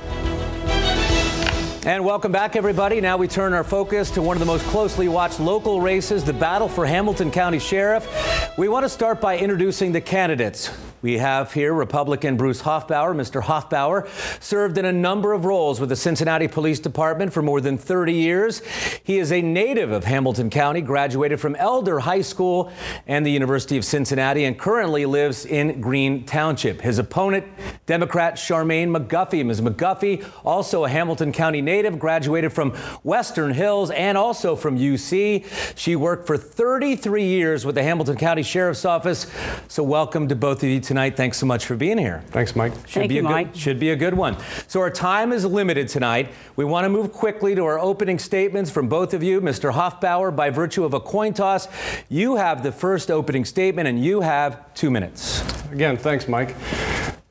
[1.85, 2.99] And welcome back, everybody.
[2.99, 6.33] Now we turn our focus to one of the most closely watched local races, the
[6.33, 8.09] battle for Hamilton County Sheriff.
[8.57, 10.69] We want to start by introducing the candidates.
[11.01, 13.15] We have here Republican Bruce Hoffbauer.
[13.15, 13.41] Mr.
[13.41, 14.07] Hoffbauer
[14.39, 18.13] served in a number of roles with the Cincinnati Police Department for more than 30
[18.13, 18.61] years.
[19.03, 22.71] He is a native of Hamilton County, graduated from Elder High School
[23.07, 26.81] and the University of Cincinnati, and currently lives in Green Township.
[26.81, 27.47] His opponent,
[27.87, 29.43] Democrat Charmaine McGuffey.
[29.43, 29.61] Ms.
[29.61, 35.75] McGuffey, also a Hamilton County native, graduated from Western Hills and also from UC.
[35.75, 39.25] She worked for 33 years with the Hamilton County Sheriff's Office.
[39.67, 41.15] So welcome to both of you tonight.
[41.15, 42.21] Thanks so much for being here.
[42.31, 42.73] Thanks, Mike.
[42.85, 43.53] Should Thank be you, a Mike.
[43.53, 44.35] Good, should be a good one.
[44.67, 46.33] So our time is limited tonight.
[46.57, 49.39] We want to move quickly to our opening statements from both of you.
[49.39, 49.71] Mr.
[49.71, 51.69] Hoffbauer, by virtue of a coin toss,
[52.09, 55.41] you have the first opening statement and you have two minutes.
[55.71, 56.57] Again, thanks, Mike.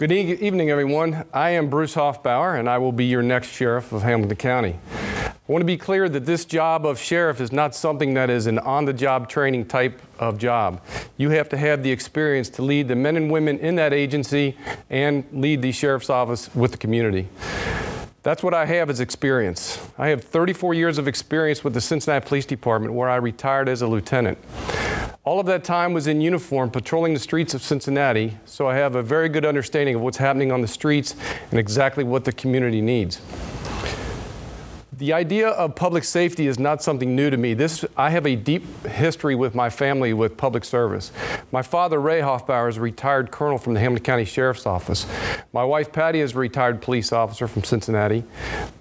[0.00, 1.26] Good evening, everyone.
[1.30, 4.78] I am Bruce Hoffbauer, and I will be your next sheriff of Hamilton County.
[4.94, 8.46] I want to be clear that this job of sheriff is not something that is
[8.46, 10.80] an on the job training type of job.
[11.18, 14.56] You have to have the experience to lead the men and women in that agency
[14.88, 17.28] and lead the sheriff's office with the community.
[18.22, 19.78] That's what I have as experience.
[19.96, 23.80] I have 34 years of experience with the Cincinnati Police Department, where I retired as
[23.80, 24.36] a lieutenant.
[25.24, 28.94] All of that time was in uniform patrolling the streets of Cincinnati, so I have
[28.94, 31.14] a very good understanding of what's happening on the streets
[31.50, 33.22] and exactly what the community needs.
[35.00, 37.54] The idea of public safety is not something new to me.
[37.54, 41.10] This, I have a deep history with my family with public service.
[41.52, 45.06] My father, Ray Hoffbauer, is a retired colonel from the Hamilton County Sheriff's Office.
[45.54, 48.24] My wife, Patty, is a retired police officer from Cincinnati.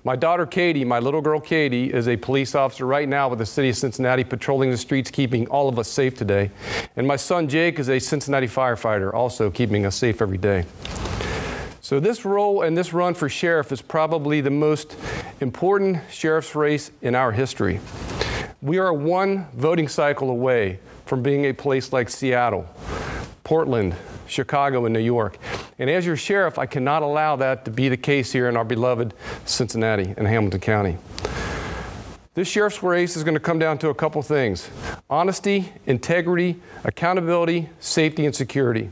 [0.04, 3.46] My daughter, Katie, my little girl, Katie, is a police officer right now with the
[3.46, 6.52] city of Cincinnati, patrolling the streets, keeping all of us safe today.
[6.98, 10.66] And my son, Jake, is a Cincinnati firefighter, also keeping us safe every day.
[11.90, 14.96] So, this role and this run for sheriff is probably the most
[15.42, 17.80] important sheriff's race in our history.
[18.62, 22.70] We are one voting cycle away from being a place like Seattle,
[23.44, 23.96] Portland,
[24.28, 25.40] Chicago, and New York.
[25.80, 28.66] And as your sheriff, I cannot allow that to be the case here in our
[28.66, 30.98] beloved Cincinnati and Hamilton County.
[32.36, 34.70] This sheriff's race is going to come down to a couple things
[35.10, 38.92] honesty, integrity, accountability, safety, and security.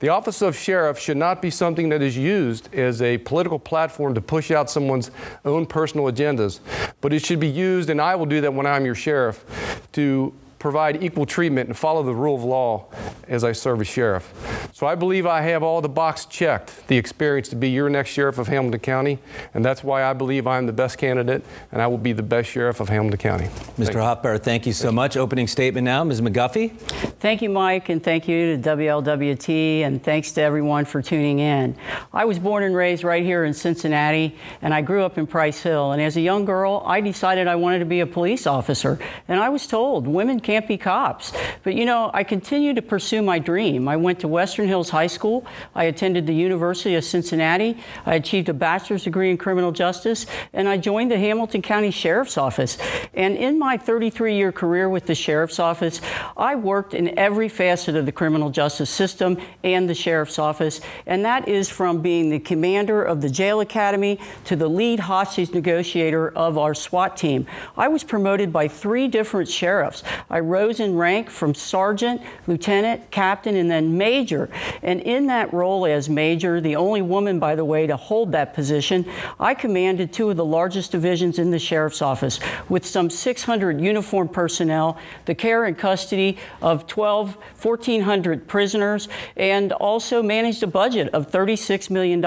[0.00, 4.14] The office of sheriff should not be something that is used as a political platform
[4.14, 5.10] to push out someone's
[5.44, 6.60] own personal agendas,
[7.02, 9.44] but it should be used, and I will do that when I'm your sheriff,
[9.92, 12.86] to provide equal treatment and follow the rule of law
[13.26, 14.70] as I serve as sheriff.
[14.72, 18.10] So I believe I have all the box checked, the experience to be your next
[18.10, 19.18] sheriff of Hamilton County,
[19.54, 22.50] and that's why I believe I'm the best candidate and I will be the best
[22.50, 23.46] sheriff of Hamilton County.
[23.78, 23.94] Mr.
[23.94, 25.16] Hoffbauer, thank you so much.
[25.16, 26.20] Opening statement now, Ms.
[26.20, 26.76] McGuffey.
[27.20, 31.74] Thank you, Mike, and thank you to WLWT, and thanks to everyone for tuning in.
[32.12, 35.62] I was born and raised right here in Cincinnati, and I grew up in Price
[35.62, 35.92] Hill.
[35.92, 38.98] And as a young girl, I decided I wanted to be a police officer.
[39.26, 41.32] And I was told women can't be cops.
[41.62, 43.86] But you know, I continued to pursue my dream.
[43.86, 48.48] I went to Western Hills High School, I attended the University of Cincinnati, I achieved
[48.48, 52.78] a bachelor's degree in criminal justice, and I joined the Hamilton County Sheriff's Office.
[53.14, 56.00] And in my 33 year career with the Sheriff's Office,
[56.36, 60.80] I worked in every facet of the criminal justice system and the Sheriff's Office.
[61.06, 65.52] And that is from being the commander of the jail academy to the lead hostage
[65.52, 67.46] negotiator of our SWAT team.
[67.76, 70.02] I was promoted by three different sheriffs.
[70.28, 74.48] I rose in rank from sergeant, lieutenant, captain, and then major.
[74.82, 78.54] And in that role as major, the only woman, by the way, to hold that
[78.54, 79.06] position,
[79.38, 84.32] I commanded two of the largest divisions in the sheriff's office with some 600 uniformed
[84.32, 91.30] personnel, the care and custody of 12, 1,400 prisoners, and also managed a budget of
[91.30, 92.24] $36 million.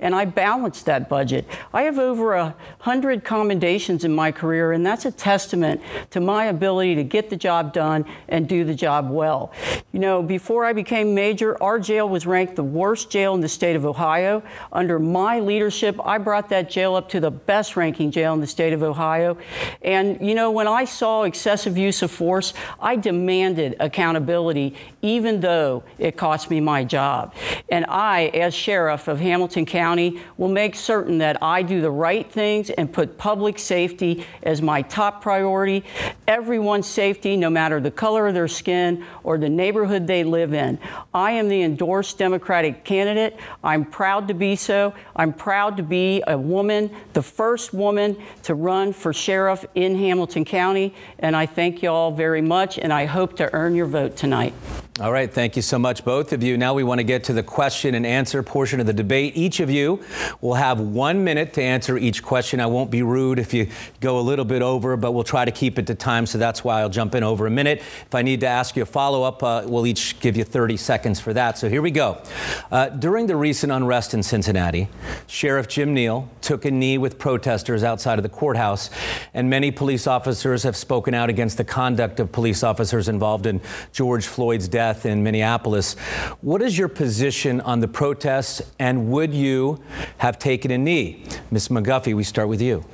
[0.00, 1.46] And I balanced that budget.
[1.72, 5.80] I have over a hundred commendations in my career, and that's a testament
[6.10, 9.52] to my ability to get the job done and do the job well.
[9.92, 13.48] You know, before I became major, our jail was ranked the worst jail in the
[13.48, 14.42] state of Ohio.
[14.72, 18.46] Under my leadership, I brought that jail up to the best ranking jail in the
[18.46, 19.36] state of Ohio.
[19.82, 25.84] And, you know, when I saw excessive use of force, I demanded accountability, even though
[25.98, 27.34] it cost me my job.
[27.68, 32.30] And I, as sheriff of Hamilton County, will make certain that I do the right
[32.32, 35.84] things and put public safety as my top priority.
[36.26, 40.78] Everyone's safety, no matter the color of their skin or the neighborhood they live in.
[41.12, 43.38] I am the endorsed Democratic candidate.
[43.62, 44.94] I'm proud to be so.
[45.14, 50.46] I'm proud to be a woman, the first woman to run for sheriff in Hamilton
[50.46, 50.94] County.
[51.18, 54.54] And I thank you all very much, and I hope to earn your vote tonight.
[55.00, 56.56] All right, thank you so much, both of you.
[56.56, 59.36] Now we want to get to the question and answer portion of the debate.
[59.36, 60.04] Each of you
[60.40, 62.60] will have one minute to answer each question.
[62.60, 63.66] I won't be rude if you
[63.98, 66.62] go a little bit over, but we'll try to keep it to time, so that's
[66.62, 67.78] why I'll jump in over a minute.
[67.80, 70.76] If I need to ask you a follow up, uh, we'll each give you 30
[70.76, 71.58] seconds for that.
[71.58, 72.22] So here we go.
[72.70, 74.88] Uh, during the recent unrest in Cincinnati,
[75.26, 78.90] Sheriff Jim Neil took a knee with protesters outside of the courthouse,
[79.34, 83.60] and many police officers have spoken out against the conduct of police officers involved in
[83.92, 85.94] George Floyd's death death in Minneapolis.
[86.42, 89.82] What is your position on the protests, and would you
[90.18, 91.24] have taken a knee?
[91.50, 91.68] Ms.
[91.68, 92.84] McGuffey, we start with you.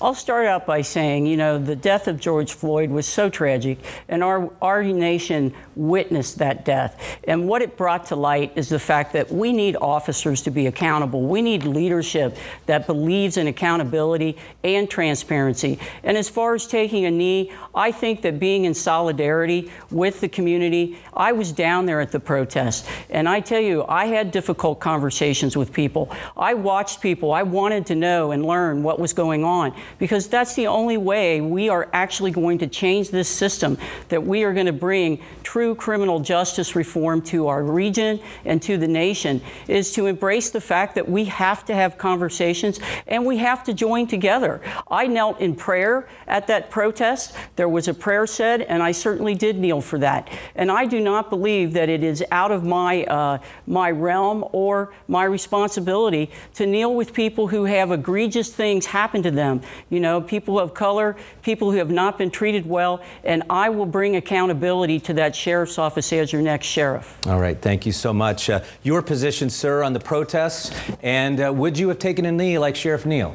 [0.00, 3.76] I'll start out by saying, you know, the death of George Floyd was so tragic,
[4.08, 7.18] and our, our nation witnessed that death.
[7.24, 10.66] And what it brought to light is the fact that we need officers to be
[10.66, 11.22] accountable.
[11.22, 15.78] We need leadership that believes in accountability and transparency.
[16.04, 20.28] And as far as taking a knee, I think that being in solidarity with the
[20.28, 24.80] community, I was down there at the protest, and I tell you, I had difficult
[24.80, 26.10] conversations with people.
[26.36, 27.32] I watched people.
[27.32, 31.40] I wanted to know and learn what was going on because that's the only way
[31.40, 33.76] we are actually going to change this system,
[34.08, 38.78] that we are going to bring true criminal justice reform to our region and to
[38.78, 43.38] the nation, is to embrace the fact that we have to have conversations and we
[43.38, 44.60] have to join together.
[44.90, 47.34] I knelt in prayer at that protest.
[47.56, 50.28] There was a prayer said, and I certainly did kneel for that.
[50.54, 54.92] And I do not believe that it is out of my, uh, my realm or
[55.08, 59.60] my responsibility to kneel with people who have egregious things happen to them.
[59.90, 63.86] You know, people of color, people who have not been treated well, and I will
[63.86, 67.18] bring accountability to that sheriff's office as your next sheriff.
[67.26, 68.50] All right, thank you so much.
[68.50, 70.70] Uh, your position, sir, on the protests,
[71.02, 73.34] and uh, would you have taken a knee like Sheriff Neil?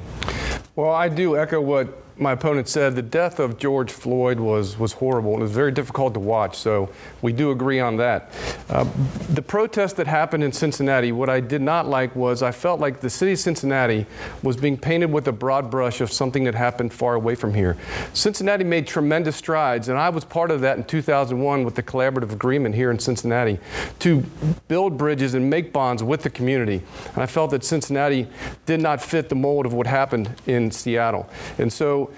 [0.76, 4.94] Well, I do echo what my opponent said the death of George Floyd was, was
[4.94, 5.36] horrible.
[5.36, 6.90] It was very difficult to watch, so
[7.22, 8.32] we do agree on that.
[8.70, 8.86] Uh,
[9.34, 13.00] the protest that happened in Cincinnati, what I did not like was I felt like
[13.00, 14.06] the city of Cincinnati
[14.44, 17.78] was being painted with a broad brush of something that happened far away from here.
[18.14, 22.34] Cincinnati made tremendous strides, and I was part of that in 2001 with the collaborative
[22.34, 23.60] agreement here in Cincinnati
[24.00, 24.22] to
[24.68, 26.82] build bridges and make bonds with the community.
[27.14, 28.28] And I felt that Cincinnati
[28.66, 31.30] did not fit the mold of what happened in Seattle.
[31.58, 32.09] And so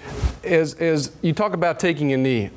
[0.44, 2.50] as, as you talk about taking a knee,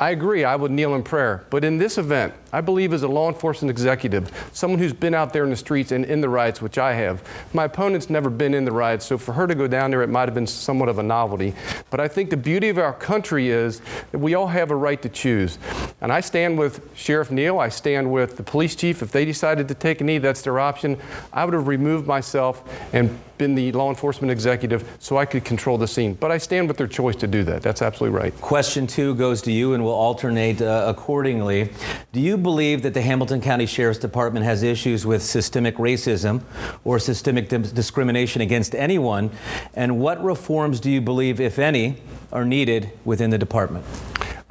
[0.00, 1.44] I agree, I would kneel in prayer.
[1.50, 5.34] But in this event, I believe as a law enforcement executive, someone who's been out
[5.34, 7.22] there in the streets and in the riots, which I have,
[7.52, 10.08] my opponent's never been in the riots, so for her to go down there, it
[10.08, 11.54] might have been somewhat of a novelty.
[11.90, 15.00] But I think the beauty of our country is that we all have a right
[15.02, 15.58] to choose.
[16.00, 19.02] And I stand with Sheriff Neil, I stand with the police chief.
[19.02, 20.96] If they decided to take a knee, that's their option.
[21.30, 25.78] I would have removed myself and been the law enforcement executive so I could control
[25.78, 26.12] the scene.
[26.14, 27.62] But I stand with their choice to do that.
[27.62, 28.38] That's absolutely right.
[28.40, 31.70] Question two goes to you, and we'll alternate uh, accordingly.
[32.12, 36.42] Do you believe that the Hamilton County Sheriff's Department has issues with systemic racism
[36.84, 39.30] or systemic discrimination against anyone?
[39.74, 41.96] And what reforms do you believe, if any,
[42.32, 43.84] are needed within the department?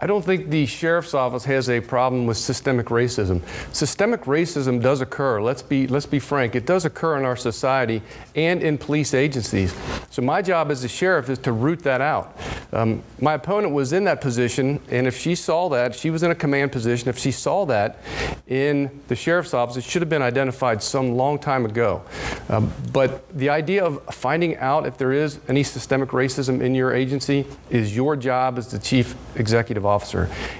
[0.01, 3.41] I don't think the sheriff's office has a problem with systemic racism.
[3.73, 5.41] Systemic racism does occur.
[5.41, 6.55] Let's be let's be frank.
[6.55, 8.01] It does occur in our society
[8.33, 9.75] and in police agencies.
[10.09, 12.37] So my job as a sheriff is to root that out.
[12.71, 16.31] Um, my opponent was in that position, and if she saw that, she was in
[16.31, 17.09] a command position.
[17.09, 17.99] If she saw that
[18.47, 22.03] in the sheriff's office, it should have been identified some long time ago.
[22.47, 26.93] Um, but the idea of finding out if there is any systemic racism in your
[26.93, 29.88] agency is your job as the chief executive officer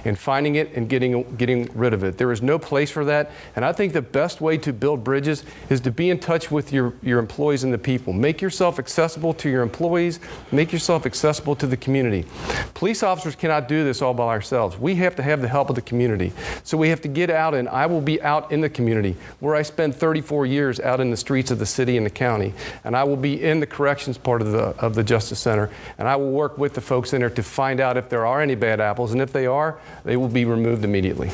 [0.06, 2.18] and finding it and getting, getting rid of it.
[2.18, 3.32] There is no place for that.
[3.56, 6.74] And I think the best way to build bridges is to be in touch with
[6.74, 8.14] your, your employees and the people.
[8.14, 10.20] Make yourself accessible to your employees,
[10.52, 12.26] make yourself accessible to the community.
[12.74, 14.78] Police officers cannot do this all by ourselves.
[14.78, 16.34] We have to have the help of the community.
[16.64, 19.56] So we have to get out, and I will be out in the community where
[19.56, 22.54] I spent 34 years out in the streets of the city and the county.
[22.84, 26.08] And I will be in the corrections part of the, of the Justice Center, and
[26.08, 28.56] I will work with the folks in there to find out if there are any
[28.56, 31.30] bad apples and if they are, they will be removed immediately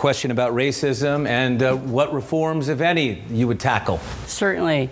[0.00, 3.98] question about racism and uh, what reforms, if any, you would tackle.
[4.24, 4.88] Certainly.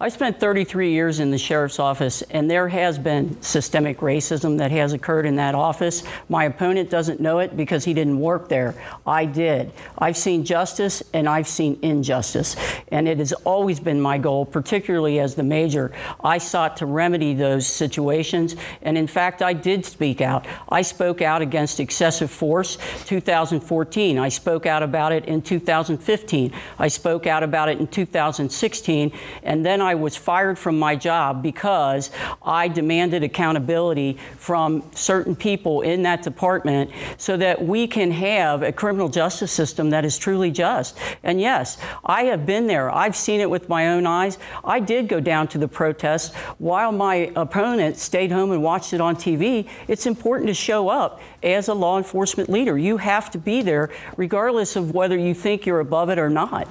[0.00, 4.70] I spent 33 years in the sheriff's office, and there has been systemic racism that
[4.70, 6.04] has occurred in that office.
[6.28, 8.76] My opponent doesn't know it because he didn't work there.
[9.04, 9.72] I did.
[9.98, 12.54] I've seen justice and I've seen injustice.
[12.92, 15.90] And it has always been my goal, particularly as the major.
[16.22, 18.54] I sought to remedy those situations.
[18.82, 20.46] And in fact, I did speak out.
[20.68, 24.16] I spoke out against excessive force 2014.
[24.16, 26.52] I spoke out about it in 2015.
[26.78, 29.12] I spoke out about it in 2016.
[29.42, 32.10] And then was fired from my job because
[32.42, 38.72] I demanded accountability from certain people in that department so that we can have a
[38.72, 40.98] criminal justice system that is truly just.
[41.22, 42.94] And yes, I have been there.
[42.94, 44.38] I've seen it with my own eyes.
[44.64, 49.00] I did go down to the protest while my opponent stayed home and watched it
[49.00, 49.68] on TV.
[49.86, 52.78] It's important to show up as a law enforcement leader.
[52.78, 56.68] You have to be there regardless of whether you think you're above it or not.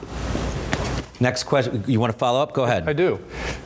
[1.19, 1.83] Next question.
[1.87, 2.53] You want to follow up?
[2.53, 2.87] Go ahead.
[2.87, 3.19] I do.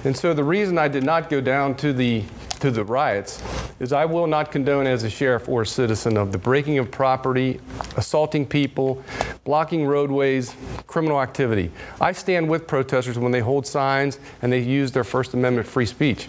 [0.03, 2.23] And so the reason I did not go down to the
[2.61, 3.43] to the riots
[3.79, 6.91] is I will not condone as a sheriff or a citizen of the breaking of
[6.91, 7.59] property,
[7.97, 9.03] assaulting people,
[9.43, 11.71] blocking roadways, criminal activity.
[11.99, 15.87] I stand with protesters when they hold signs and they use their First Amendment free
[15.87, 16.27] speech.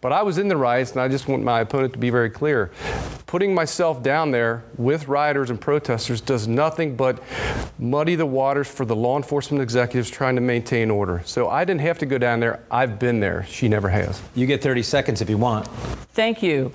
[0.00, 2.30] But I was in the riots and I just want my opponent to be very
[2.30, 2.70] clear.
[3.32, 7.18] Putting myself down there with rioters and protesters does nothing but
[7.78, 11.22] muddy the waters for the law enforcement executives trying to maintain order.
[11.24, 12.62] So I didn't have to go down there.
[12.70, 13.46] I've been there.
[13.48, 14.20] She never has.
[14.34, 15.66] You get 30 seconds if you want.
[16.12, 16.74] Thank you.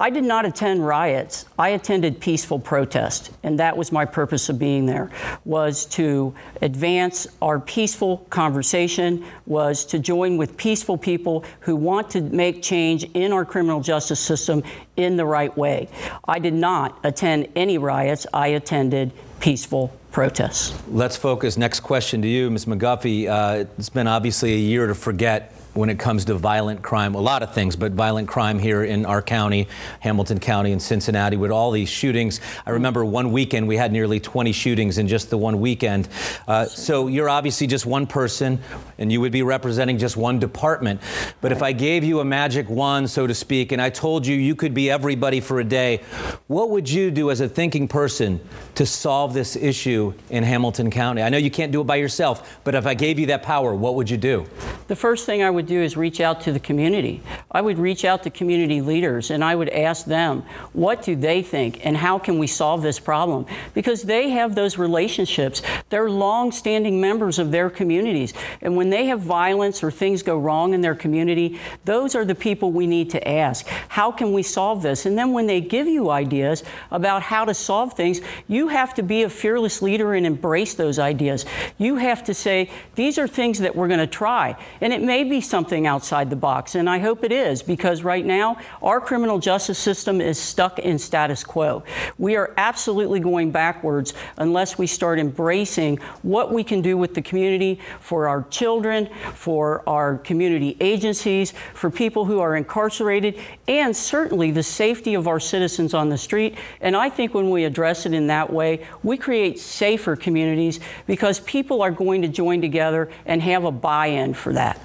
[0.00, 1.44] I did not attend riots.
[1.58, 5.10] I attended peaceful protest, and that was my purpose of being there
[5.44, 12.22] was to advance our peaceful conversation, was to join with peaceful people who want to
[12.22, 14.62] make change in our criminal justice system
[14.96, 15.86] in the right way.
[16.26, 18.26] I did not attend any riots.
[18.32, 20.72] I attended peaceful protests.
[20.88, 21.58] Let's focus.
[21.58, 22.64] Next question to you, Ms.
[22.64, 23.28] McGuffey.
[23.28, 27.20] Uh, it's been obviously a year to forget when it comes to violent crime, a
[27.20, 29.66] lot of things, but violent crime here in our county,
[30.00, 32.38] Hamilton County and Cincinnati, with all these shootings.
[32.66, 36.06] I remember one weekend we had nearly 20 shootings in just the one weekend.
[36.46, 38.60] Uh, so you're obviously just one person,
[38.98, 41.00] and you would be representing just one department.
[41.40, 44.36] But if I gave you a magic wand, so to speak, and I told you
[44.36, 46.02] you could be everybody for a day,
[46.46, 48.38] what would you do as a thinking person
[48.74, 51.22] to solve this issue in Hamilton County?
[51.22, 53.74] I know you can't do it by yourself, but if I gave you that power,
[53.74, 54.46] what would you do?
[54.88, 57.22] The first thing I would do is reach out to the community.
[57.50, 60.42] I would reach out to community leaders and I would ask them,
[60.72, 63.46] what do they think and how can we solve this problem?
[63.72, 65.62] Because they have those relationships.
[65.88, 68.34] They're long standing members of their communities.
[68.60, 72.34] And when they have violence or things go wrong in their community, those are the
[72.34, 73.66] people we need to ask.
[73.88, 75.06] How can we solve this?
[75.06, 79.02] And then when they give you ideas about how to solve things, you have to
[79.02, 81.46] be a fearless leader and embrace those ideas.
[81.78, 84.56] You have to say, these are things that we're going to try.
[84.80, 88.24] And it may be something outside the box, and I hope it is, because right
[88.24, 91.82] now our criminal justice system is stuck in status quo.
[92.16, 97.22] We are absolutely going backwards unless we start embracing what we can do with the
[97.22, 104.50] community for our children, for our community agencies, for people who are incarcerated, and certainly
[104.52, 106.56] the safety of our citizens on the street.
[106.80, 111.40] And I think when we address it in that way, we create safer communities because
[111.40, 114.80] people are going to join together and have a buy in for that.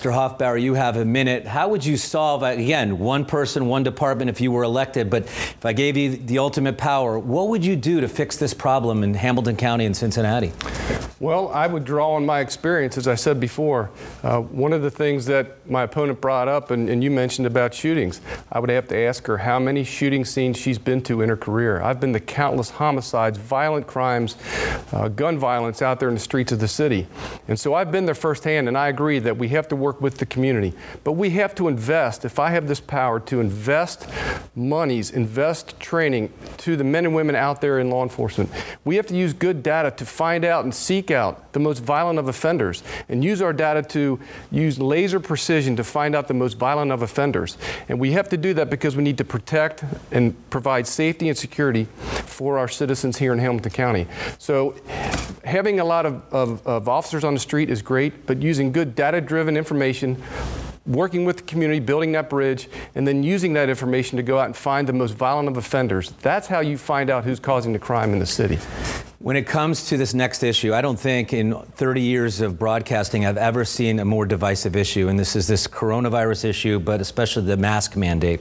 [0.00, 0.14] Mr.
[0.14, 1.46] Hoffbauer, you have a minute.
[1.46, 5.66] How would you solve, again, one person, one department if you were elected, but if
[5.66, 9.12] I gave you the ultimate power, what would you do to fix this problem in
[9.12, 10.52] Hamilton County and Cincinnati?
[11.20, 13.90] Well, I would draw on my experience, as I said before.
[14.22, 17.74] Uh, one of the things that my opponent brought up, and, and, you mentioned about
[17.74, 21.28] shootings, I would have to ask her how many shooting scenes she's been to in
[21.28, 21.82] her career.
[21.82, 24.38] I've been to countless homicides, violent crimes,
[24.92, 27.06] uh, gun violence out there in the streets of the city.
[27.48, 30.18] And so I've been there firsthand, and I agree that we have to work with
[30.18, 30.74] the community.
[31.04, 34.08] But we have to invest, if I have this power, to invest
[34.54, 38.50] monies, invest training to the men and women out there in law enforcement.
[38.84, 42.18] We have to use good data to find out and seek out the most violent
[42.18, 44.20] of offenders and use our data to
[44.50, 47.56] use laser precision to find out the most violent of offenders.
[47.88, 51.36] And we have to do that because we need to protect and provide safety and
[51.36, 51.84] security
[52.40, 54.06] for our citizens here in Hamilton County.
[54.38, 54.74] So
[55.44, 58.94] having a lot of, of, of officers on the street is great, but using good
[58.94, 59.79] data driven information
[60.86, 64.46] working with the community, building that bridge, and then using that information to go out
[64.46, 66.10] and find the most violent of offenders.
[66.22, 68.58] That's how you find out who's causing the crime in the city.
[69.22, 73.26] When it comes to this next issue, I don't think in 30 years of broadcasting
[73.26, 77.44] I've ever seen a more divisive issue, and this is this coronavirus issue, but especially
[77.44, 78.40] the mask mandate.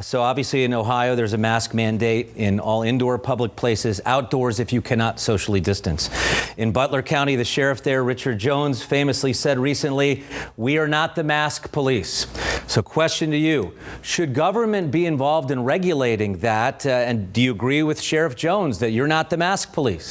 [0.00, 4.72] So, obviously, in Ohio, there's a mask mandate in all indoor public places, outdoors if
[4.72, 6.10] you cannot socially distance.
[6.56, 10.22] In Butler County, the sheriff there, Richard Jones, famously said recently,
[10.56, 12.28] We are not the mask police.
[12.68, 16.86] So, question to you Should government be involved in regulating that?
[16.86, 20.03] Uh, and do you agree with Sheriff Jones that you're not the mask police?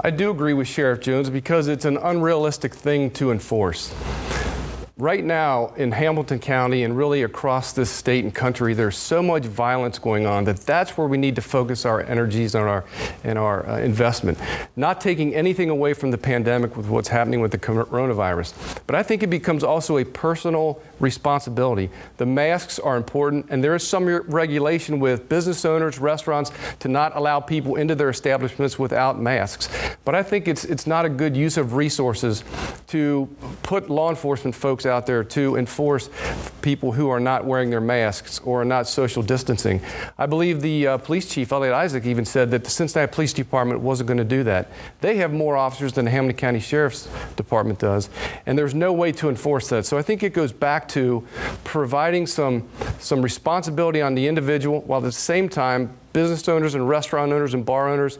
[0.00, 3.92] I do agree with Sheriff Jones because it's an unrealistic thing to enforce.
[4.98, 9.44] right now in Hamilton County and really across this state and country, there's so much
[9.44, 12.84] violence going on that that's where we need to focus our energies and our
[13.22, 14.38] and our uh, investment.
[14.76, 19.02] Not taking anything away from the pandemic with what's happening with the coronavirus, but I
[19.04, 21.90] think it becomes also a personal responsibility.
[22.16, 27.16] The masks are important, and there is some regulation with business owners, restaurants, to not
[27.16, 29.68] allow people into their establishments without masks.
[30.04, 32.44] But I think it's it's not a good use of resources
[32.88, 33.28] to
[33.62, 36.08] put law enforcement folks out there to enforce
[36.62, 39.80] people who are not wearing their masks or are not social distancing.
[40.16, 43.80] I believe the uh, police chief, Eliot Isaac, even said that the Cincinnati Police Department
[43.80, 44.70] wasn't going to do that.
[45.00, 48.08] They have more officers than the Hamilton County Sheriff's Department does,
[48.46, 49.86] and there's no way to enforce that.
[49.86, 51.26] So I think it goes back to
[51.64, 52.68] providing some,
[52.98, 57.54] some responsibility on the individual while at the same time business owners and restaurant owners
[57.54, 58.18] and bar owners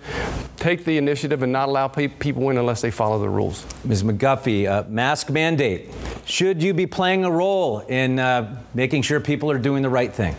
[0.57, 3.67] take the initiative and not allow pe- people in unless they follow the rules.
[3.85, 4.03] Ms.
[4.03, 5.89] McGuffey, uh, mask mandate.
[6.25, 10.13] Should you be playing a role in uh, making sure people are doing the right
[10.13, 10.37] thing?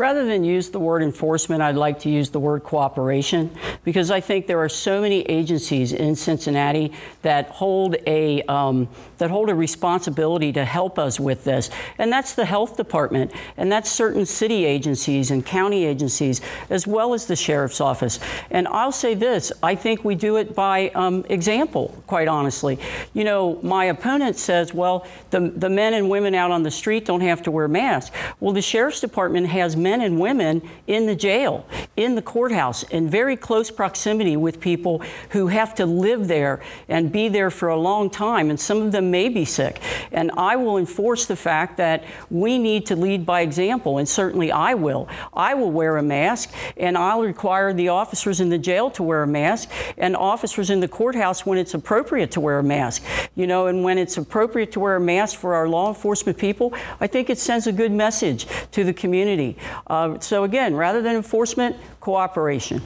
[0.00, 4.18] Rather than use the word enforcement, I'd like to use the word cooperation because I
[4.18, 8.88] think there are so many agencies in Cincinnati that hold a um,
[9.18, 13.70] that hold a responsibility to help us with this, and that's the health department, and
[13.70, 16.40] that's certain city agencies and county agencies,
[16.70, 18.18] as well as the sheriff's office.
[18.50, 22.02] And I'll say this: I think we do it by um, example.
[22.06, 22.78] Quite honestly,
[23.12, 27.04] you know, my opponent says, well, the the men and women out on the street
[27.04, 28.16] don't have to wear masks.
[28.40, 31.66] Well, the sheriff's department has men and women in the jail,
[31.96, 37.10] in the courthouse, in very close proximity with people who have to live there and
[37.10, 39.80] be there for a long time, and some of them may be sick.
[40.12, 44.52] And I will enforce the fact that we need to lead by example, and certainly
[44.52, 45.08] I will.
[45.32, 49.22] I will wear a mask, and I'll require the officers in the jail to wear
[49.22, 53.02] a mask, and officers in the courthouse when it's appropriate to wear a mask.
[53.34, 56.74] You know, and when it's appropriate to wear a mask for our law enforcement people,
[57.00, 59.56] I think it sends a good message to the community.
[59.86, 62.80] Uh, so again, rather than enforcement, cooperation.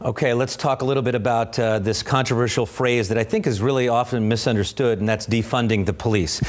[0.00, 3.60] Okay, let's talk a little bit about uh, this controversial phrase that I think is
[3.60, 6.40] really often misunderstood, and that's defunding the police.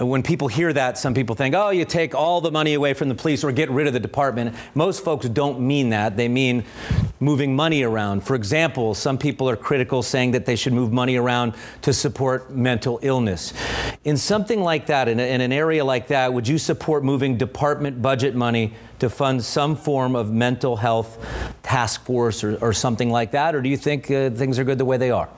[0.00, 2.94] Uh, when people hear that, some people think, oh, you take all the money away
[2.94, 4.56] from the police or get rid of the department.
[4.74, 6.16] Most folks don't mean that.
[6.16, 6.64] They mean
[7.20, 8.22] moving money around.
[8.22, 11.52] For example, some people are critical, saying that they should move money around
[11.82, 13.52] to support mental illness.
[14.04, 17.36] In something like that, in, a, in an area like that, would you support moving
[17.36, 21.18] department budget money to fund some form of mental health
[21.62, 23.54] task force or, or something like that?
[23.54, 25.28] Or do you think uh, things are good the way they are?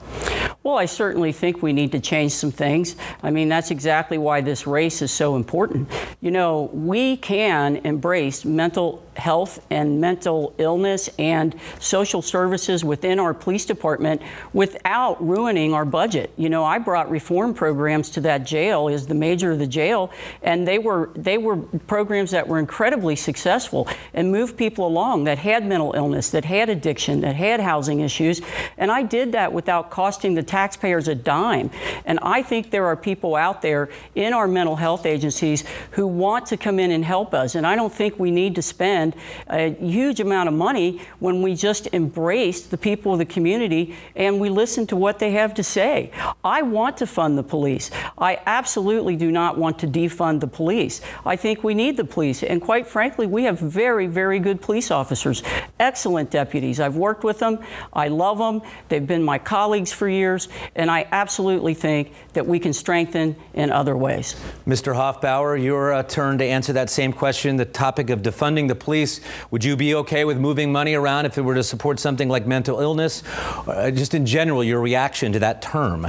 [0.63, 2.97] Well, I certainly think we need to change some things.
[3.23, 5.89] I mean, that's exactly why this race is so important.
[6.19, 13.33] You know, we can embrace mental health and mental illness and social services within our
[13.33, 14.21] police department
[14.53, 16.31] without ruining our budget.
[16.37, 20.11] You know, I brought reform programs to that jail as the major of the jail,
[20.41, 25.39] and they were they were programs that were incredibly successful and moved people along that
[25.39, 28.41] had mental illness, that had addiction, that had housing issues,
[28.77, 31.69] and I did that without costing the taxpayers a dime.
[32.05, 36.45] And I think there are people out there in our mental health agencies who want
[36.47, 39.06] to come in and help us, and I don't think we need to spend
[39.49, 44.39] a huge amount of money when we just embrace the people of the community and
[44.39, 46.11] we listen to what they have to say.
[46.43, 47.91] I want to fund the police.
[48.17, 51.01] I absolutely do not want to defund the police.
[51.25, 52.43] I think we need the police.
[52.43, 55.43] And quite frankly, we have very, very good police officers,
[55.79, 56.79] excellent deputies.
[56.79, 57.59] I've worked with them,
[57.93, 62.59] I love them, they've been my colleagues for years, and I absolutely think that we
[62.59, 64.35] can strengthen in other ways.
[64.65, 64.93] Mr.
[64.95, 68.96] Hoffbauer, your uh, turn to answer that same question the topic of defunding the police
[69.51, 72.47] Would you be okay with moving money around if it were to support something like
[72.47, 73.21] mental illness?
[73.67, 76.07] Uh, just in general, your reaction to that term.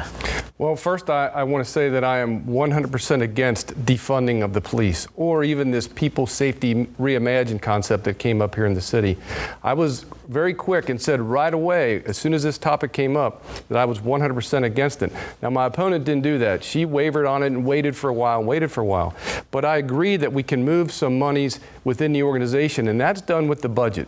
[0.58, 4.60] Well, first, I, I want to say that I am 100% against defunding of the
[4.60, 9.18] police or even this people safety reimagined concept that came up here in the city.
[9.62, 13.44] I was very quick and said right away, as soon as this topic came up,
[13.68, 15.12] that I was 100% against it.
[15.40, 16.62] Now, my opponent didn't do that.
[16.64, 19.14] She wavered on it and waited for a while and waited for a while.
[19.50, 23.48] But I agree that we can move some monies within the organization, and that's done
[23.48, 24.06] with the budget.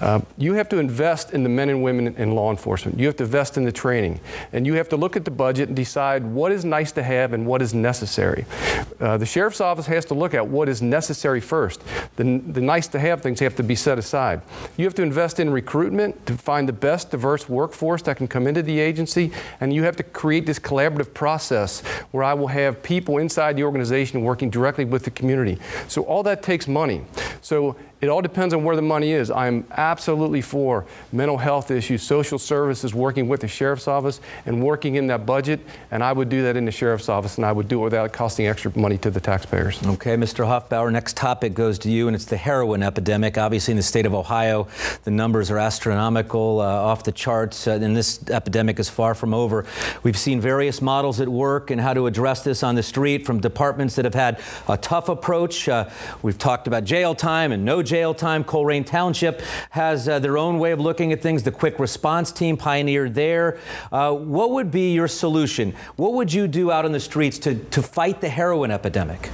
[0.00, 2.98] Uh, you have to invest in the men and women in law enforcement.
[2.98, 4.20] You have to invest in the training.
[4.52, 7.32] And you have to look at the budget and decide what is nice to have
[7.32, 8.46] and what is necessary.
[8.98, 11.82] Uh, the sheriff's office has to look at what is necessary first.
[12.16, 14.42] The, the nice to have things have to be set aside.
[14.76, 18.46] You have to invest in recruitment to find the best diverse workforce that can come
[18.46, 22.82] into the agency, and you have to create this collaborative process where I will have
[22.82, 25.58] people inside the organization working directly with the community.
[25.88, 27.02] So all that takes money.
[27.40, 29.30] So it all depends on where the money is.
[29.30, 34.94] I'm absolutely for mental health issues, social services, working with the sheriff's office and working
[34.94, 35.60] in that budget.
[35.90, 38.12] And I would do that in the sheriff's office, and I would do it without
[38.12, 39.84] costing extra money to the taxpayers.
[39.86, 40.46] Okay, Mr.
[40.46, 43.36] Hoffbauer, next topic goes to you, and it's the heroin epidemic.
[43.36, 44.66] Obviously, in the state of Ohio,
[45.04, 49.34] the numbers are astronomical, uh, off the charts, uh, and this epidemic is far from
[49.34, 49.66] over.
[50.02, 53.40] We've seen various models at work and how to address this on the street from
[53.40, 55.68] departments that have had a tough approach.
[55.68, 55.90] Uh,
[56.22, 58.44] we've talked about jail time and no jail time.
[58.44, 61.42] Colerain Township has uh, their own way of looking at things.
[61.42, 63.58] The quick response team pioneered there.
[63.90, 65.74] Uh, what would be your solution?
[65.96, 69.28] What would you do out on the streets to, to fight the heroin epidemic?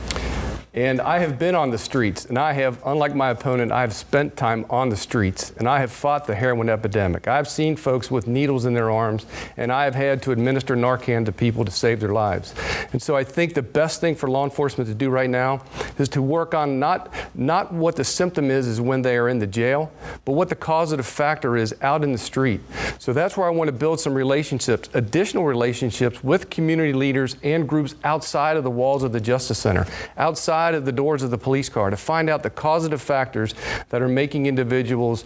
[0.76, 3.94] And I have been on the streets, and I have, unlike my opponent, I have
[3.94, 7.26] spent time on the streets, and I have fought the heroin epidemic.
[7.26, 9.24] I've seen folks with needles in their arms,
[9.56, 12.54] and I have had to administer Narcan to people to save their lives.
[12.92, 15.62] And so I think the best thing for law enforcement to do right now
[15.98, 19.38] is to work on not, not what the symptom is, is when they are in
[19.38, 19.90] the jail,
[20.26, 22.60] but what the causative factor is out in the street.
[22.98, 27.66] So that's where I want to build some relationships, additional relationships with community leaders and
[27.66, 29.86] groups outside of the walls of the Justice Center,
[30.18, 33.54] outside of the doors of the police car to find out the causative factors
[33.90, 35.24] that are making individuals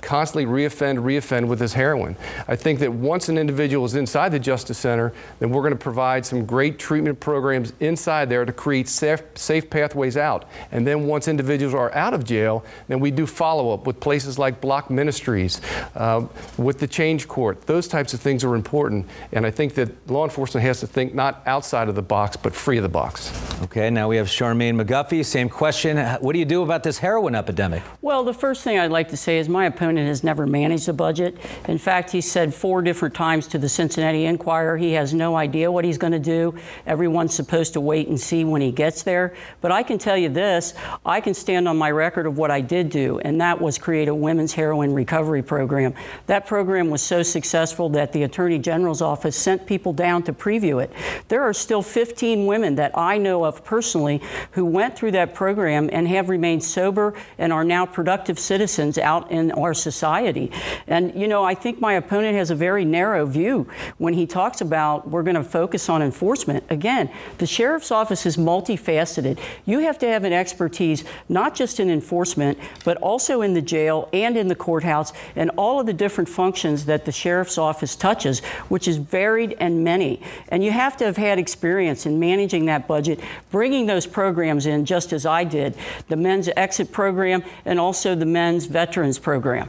[0.00, 2.16] constantly reoffend, reoffend with this heroin.
[2.48, 5.78] I think that once an individual is inside the Justice Center, then we're going to
[5.78, 10.46] provide some great treatment programs inside there to create safe, safe pathways out.
[10.72, 14.38] And then once individuals are out of jail, then we do follow up with places
[14.38, 15.60] like Bloc Ministries,
[15.94, 16.26] uh,
[16.56, 17.60] with the Change Court.
[17.66, 19.06] Those types of things are important.
[19.32, 22.54] And I think that law enforcement has to think not outside of the box, but
[22.54, 23.32] free of the box.
[23.62, 25.96] Okay, now we have Charmaine McGuffey, same question.
[26.20, 27.82] What do you do about this heroin epidemic?
[28.02, 30.92] Well, the first thing I'd like to say is my opponent has never managed a
[30.92, 31.38] budget.
[31.66, 35.72] In fact, he said four different times to the Cincinnati Enquirer he has no idea
[35.72, 36.54] what he's going to do.
[36.86, 39.34] Everyone's supposed to wait and see when he gets there.
[39.60, 42.60] But I can tell you this I can stand on my record of what I
[42.60, 45.94] did do, and that was create a women's heroin recovery program.
[46.26, 50.82] That program was so successful that the Attorney General's office sent people down to preview
[50.82, 50.92] it.
[51.28, 54.20] There are still 15 women that I know of personally
[54.52, 59.30] who went through that program and have remained sober and are now productive citizens out
[59.30, 60.50] in our society.
[60.86, 64.60] And, you know, I think my opponent has a very narrow view when he talks
[64.60, 66.64] about we're going to focus on enforcement.
[66.68, 69.38] Again, the sheriff's office is multifaceted.
[69.66, 74.08] You have to have an expertise not just in enforcement, but also in the jail
[74.12, 78.40] and in the courthouse and all of the different functions that the sheriff's office touches,
[78.68, 80.20] which is varied and many.
[80.48, 83.20] And you have to have had experience in managing that budget,
[83.50, 85.74] bringing those programs programs in, just as I did
[86.08, 89.68] the men's exit program and also the men's veterans program.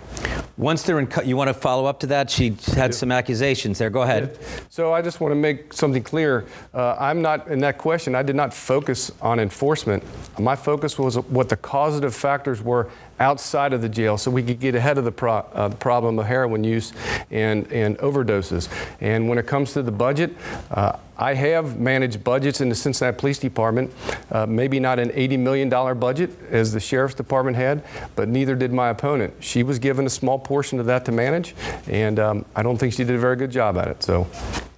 [0.56, 2.30] Once they're in, you want to follow up to that?
[2.30, 3.90] She had some accusations there.
[3.90, 4.40] Go ahead.
[4.70, 6.46] So I just want to make something clear.
[6.74, 8.16] Uh, I'm not in that question.
[8.16, 10.06] I did not focus on enforcement.
[10.40, 12.90] My focus was what the causative factors were
[13.22, 16.18] outside of the jail so we could get ahead of the, pro- uh, the problem
[16.18, 16.92] of heroin use
[17.30, 18.68] and, and overdoses.
[19.00, 20.36] And when it comes to the budget,
[20.72, 23.94] uh, I have managed budgets in the Cincinnati Police Department,
[24.32, 25.70] uh, maybe not an $80 million
[26.00, 27.84] budget as the Sheriff's Department had,
[28.16, 29.36] but neither did my opponent.
[29.40, 31.54] She was given a small portion of that to manage,
[31.88, 34.02] and um, I don't think she did a very good job at it.
[34.02, 34.28] So,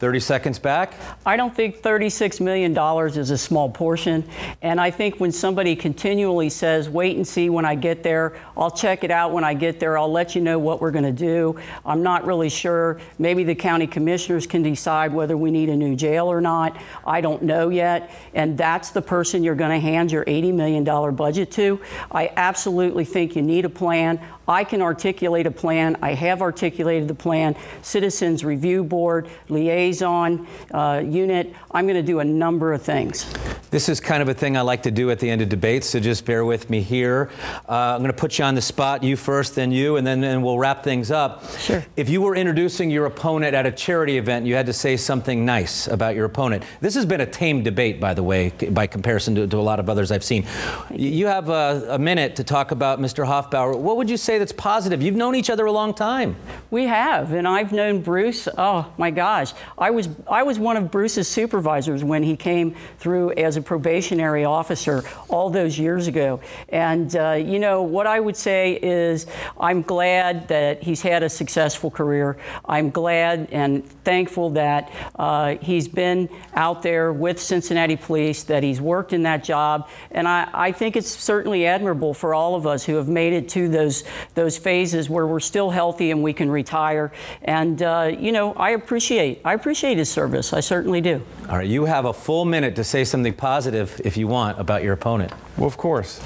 [0.04, 0.96] 30 seconds back.
[1.26, 2.78] I don't think $36 million
[3.18, 4.26] is a small portion.
[4.62, 8.70] And I think when somebody continually says, wait and see when I get there, I'll
[8.70, 11.14] check it out when I get there, I'll let you know what we're going to
[11.14, 11.58] do.
[11.86, 13.00] I'm not really sure.
[13.18, 16.76] Maybe the county commissioners can decide whether we need a new jail or not.
[17.08, 18.12] I don't know yet.
[18.34, 21.80] And that's the person you're going to hand your $80 million budget to.
[22.12, 24.20] I absolutely think you need a plan.
[24.48, 25.98] I can articulate a plan.
[26.02, 27.56] I have articulated the plan.
[27.82, 31.54] Citizens Review Board, liaison uh, unit.
[31.72, 33.32] I'm going to do a number of things.
[33.74, 35.90] This is kind of a thing I like to do at the end of debates,
[35.90, 37.32] so just bear with me here.
[37.68, 40.22] Uh, I'm going to put you on the spot, you first, then you, and then,
[40.22, 41.44] then we'll wrap things up.
[41.58, 41.84] Sure.
[41.98, 45.44] If you were introducing your opponent at a charity event, you had to say something
[45.44, 46.64] nice about your opponent.
[46.82, 49.80] This has been a tame debate, by the way, by comparison to, to a lot
[49.80, 50.46] of others I've seen.
[50.92, 53.26] You have a, a minute to talk about Mr.
[53.26, 53.76] Hoffbauer.
[53.76, 55.02] What would you say that's positive?
[55.02, 56.36] You've known each other a long time.
[56.72, 58.48] We have, and I've known Bruce.
[58.58, 63.32] Oh my gosh, I was I was one of Bruce's supervisors when he came through
[63.34, 66.40] as a probationary officer all those years ago.
[66.70, 69.28] And uh, you know what I would say is
[69.60, 72.38] I'm glad that he's had a successful career.
[72.66, 78.82] I'm glad and thankful that uh, he's been out there with Cincinnati Police, that he's
[78.82, 82.84] worked in that job, and I, I think it's certainly admirable for all of us
[82.84, 84.04] who have made it to those
[84.36, 87.12] those phases where we're still healthy and we can retire.
[87.44, 90.54] And uh, you know, I appreciate I appreciate his service.
[90.54, 91.22] I certainly do.
[91.50, 94.84] All right, you have a full minute to say something positive if you want about
[94.84, 95.32] your opponent.
[95.58, 96.20] Well, of course.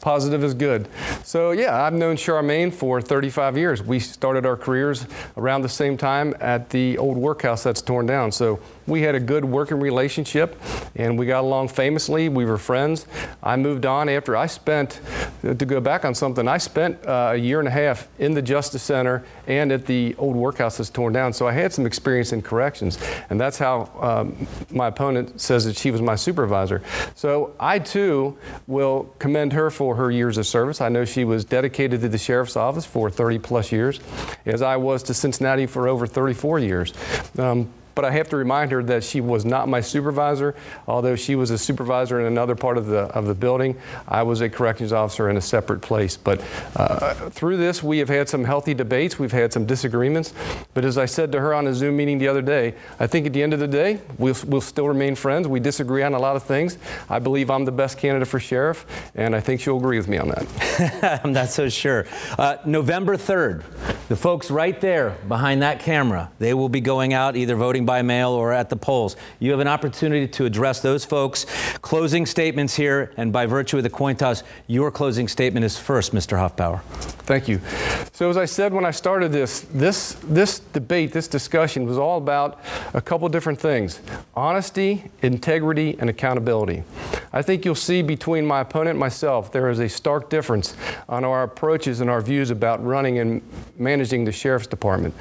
[0.00, 0.88] Positive is good.
[1.22, 3.82] So, yeah, I've known Charmaine for 35 years.
[3.82, 5.06] We started our careers
[5.36, 8.32] around the same time at the old workhouse that's torn down.
[8.32, 10.60] So, we had a good working relationship
[10.96, 12.28] and we got along famously.
[12.28, 13.06] We were friends.
[13.42, 15.00] I moved on after I spent,
[15.42, 18.42] to go back on something, I spent uh, a year and a half in the
[18.42, 21.32] Justice Center and at the old workhouse that's torn down.
[21.32, 22.98] So I had some experience in corrections.
[23.30, 26.82] And that's how um, my opponent says that she was my supervisor.
[27.14, 28.36] So I too
[28.66, 30.80] will commend her for her years of service.
[30.80, 34.00] I know she was dedicated to the sheriff's office for 30 plus years,
[34.46, 36.92] as I was to Cincinnati for over 34 years.
[37.38, 40.54] Um, but I have to remind her that she was not my supervisor.
[40.86, 43.76] Although she was a supervisor in another part of the of the building,
[44.08, 46.16] I was a corrections officer in a separate place.
[46.16, 46.42] But
[46.76, 49.18] uh, through this, we have had some healthy debates.
[49.18, 50.32] We've had some disagreements.
[50.74, 53.26] But as I said to her on a Zoom meeting the other day, I think
[53.26, 55.48] at the end of the day, we'll, we'll still remain friends.
[55.48, 56.78] We disagree on a lot of things.
[57.08, 60.18] I believe I'm the best candidate for sheriff, and I think she'll agree with me
[60.18, 61.20] on that.
[61.24, 62.06] I'm not so sure.
[62.38, 63.62] Uh, November 3rd,
[64.08, 67.86] the folks right there behind that camera, they will be going out either voting voting
[67.86, 69.16] by mail or at the polls.
[69.40, 71.46] You have an opportunity to address those folks.
[71.80, 76.14] Closing statements here, and by virtue of the coin toss, your closing statement is first,
[76.14, 76.36] Mr.
[76.36, 76.82] Hoffbauer.
[77.24, 77.60] Thank you.
[78.12, 82.18] So as I said when I started this, this, this debate, this discussion was all
[82.18, 82.58] about
[82.94, 84.00] a couple different things.
[84.34, 86.82] Honesty, integrity, and accountability.
[87.32, 90.74] I think you'll see between my opponent and myself, there is a stark difference
[91.08, 93.40] on our approaches and our views about running and
[93.78, 95.14] managing the Sheriff's Department.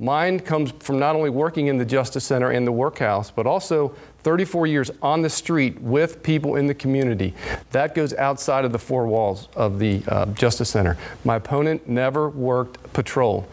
[0.00, 3.94] Mine comes from not only working in the Justice Center and the workhouse, but also
[4.20, 7.34] 34 years on the street with people in the community.
[7.70, 10.96] That goes outside of the four walls of the uh, Justice Center.
[11.24, 13.48] My opponent never worked patrol.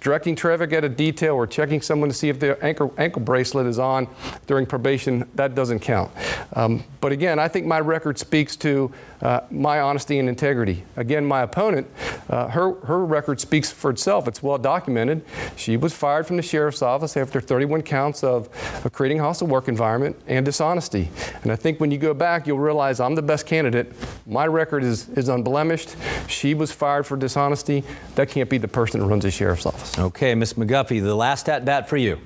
[0.00, 3.66] Directing traffic at a detail or checking someone to see if their ankle, ankle bracelet
[3.66, 4.08] is on
[4.46, 6.10] during probation, that doesn't count.
[6.54, 8.92] Um, but again, I think my record speaks to
[9.22, 10.84] uh, my honesty and integrity.
[10.96, 11.86] Again, my opponent,
[12.28, 14.26] uh, her, her record speaks for itself.
[14.26, 15.24] It's well documented.
[15.56, 18.48] She was fired from the sheriff's office after 31 counts of,
[18.84, 21.10] of creating hostile work environment and dishonesty.
[21.42, 23.92] And I think when you go back, you'll realize I'm the best candidate.
[24.26, 25.94] My record is, is unblemished.
[26.26, 27.84] She was fired for dishonesty.
[28.16, 29.98] That can't be the person that runs the sheriff's office.
[29.98, 30.54] Okay, Ms.
[30.54, 32.18] McGuffey, the last at bat for you.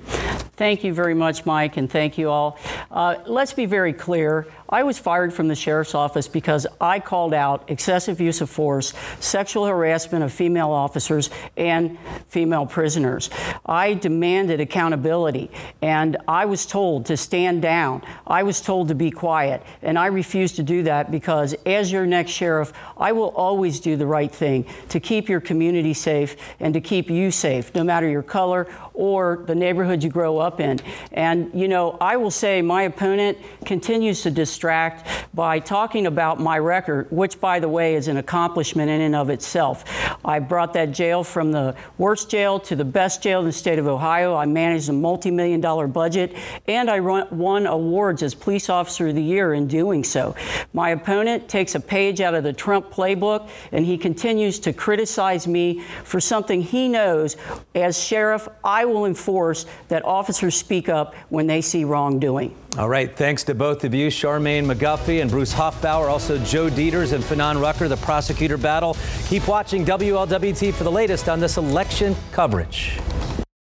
[0.57, 2.57] Thank you very much, Mike, and thank you all.
[2.89, 4.47] Uh, let's be very clear.
[4.69, 8.93] I was fired from the sheriff's office because I called out excessive use of force,
[9.19, 11.97] sexual harassment of female officers, and
[12.27, 13.29] female prisoners.
[13.65, 15.51] I demanded accountability,
[15.81, 18.01] and I was told to stand down.
[18.25, 22.05] I was told to be quiet, and I refused to do that because, as your
[22.05, 26.73] next sheriff, I will always do the right thing to keep your community safe and
[26.73, 28.67] to keep you safe, no matter your color
[28.97, 30.79] or the neighborhood you grow up in.
[31.11, 36.57] And, you know, I will say my opponent continues to distract by talking about my
[36.57, 39.85] record, which, by the way, is an accomplishment in and of itself.
[40.25, 43.77] I brought that jail from the worst jail to the best jail in the state
[43.77, 44.35] of Ohio.
[44.35, 46.35] I managed a multi million dollar budget,
[46.67, 50.35] and I won awards as Police Officer of the Year in doing so.
[50.73, 55.47] My opponent takes a page out of the Trump playbook, and he continues to criticize
[55.47, 57.37] me for something he knows
[57.75, 62.55] as sheriff I will enforce that officers speak up when they see wrongdoing.
[62.77, 63.15] All right.
[63.15, 67.59] Thanks to both of you, Charmaine McGuffey and Bruce Hoffbauer, also Joe Deters and Fanon
[67.61, 68.95] Rucker, the prosecutor battle.
[69.25, 72.99] Keep watching WLWT for the latest on this election coverage.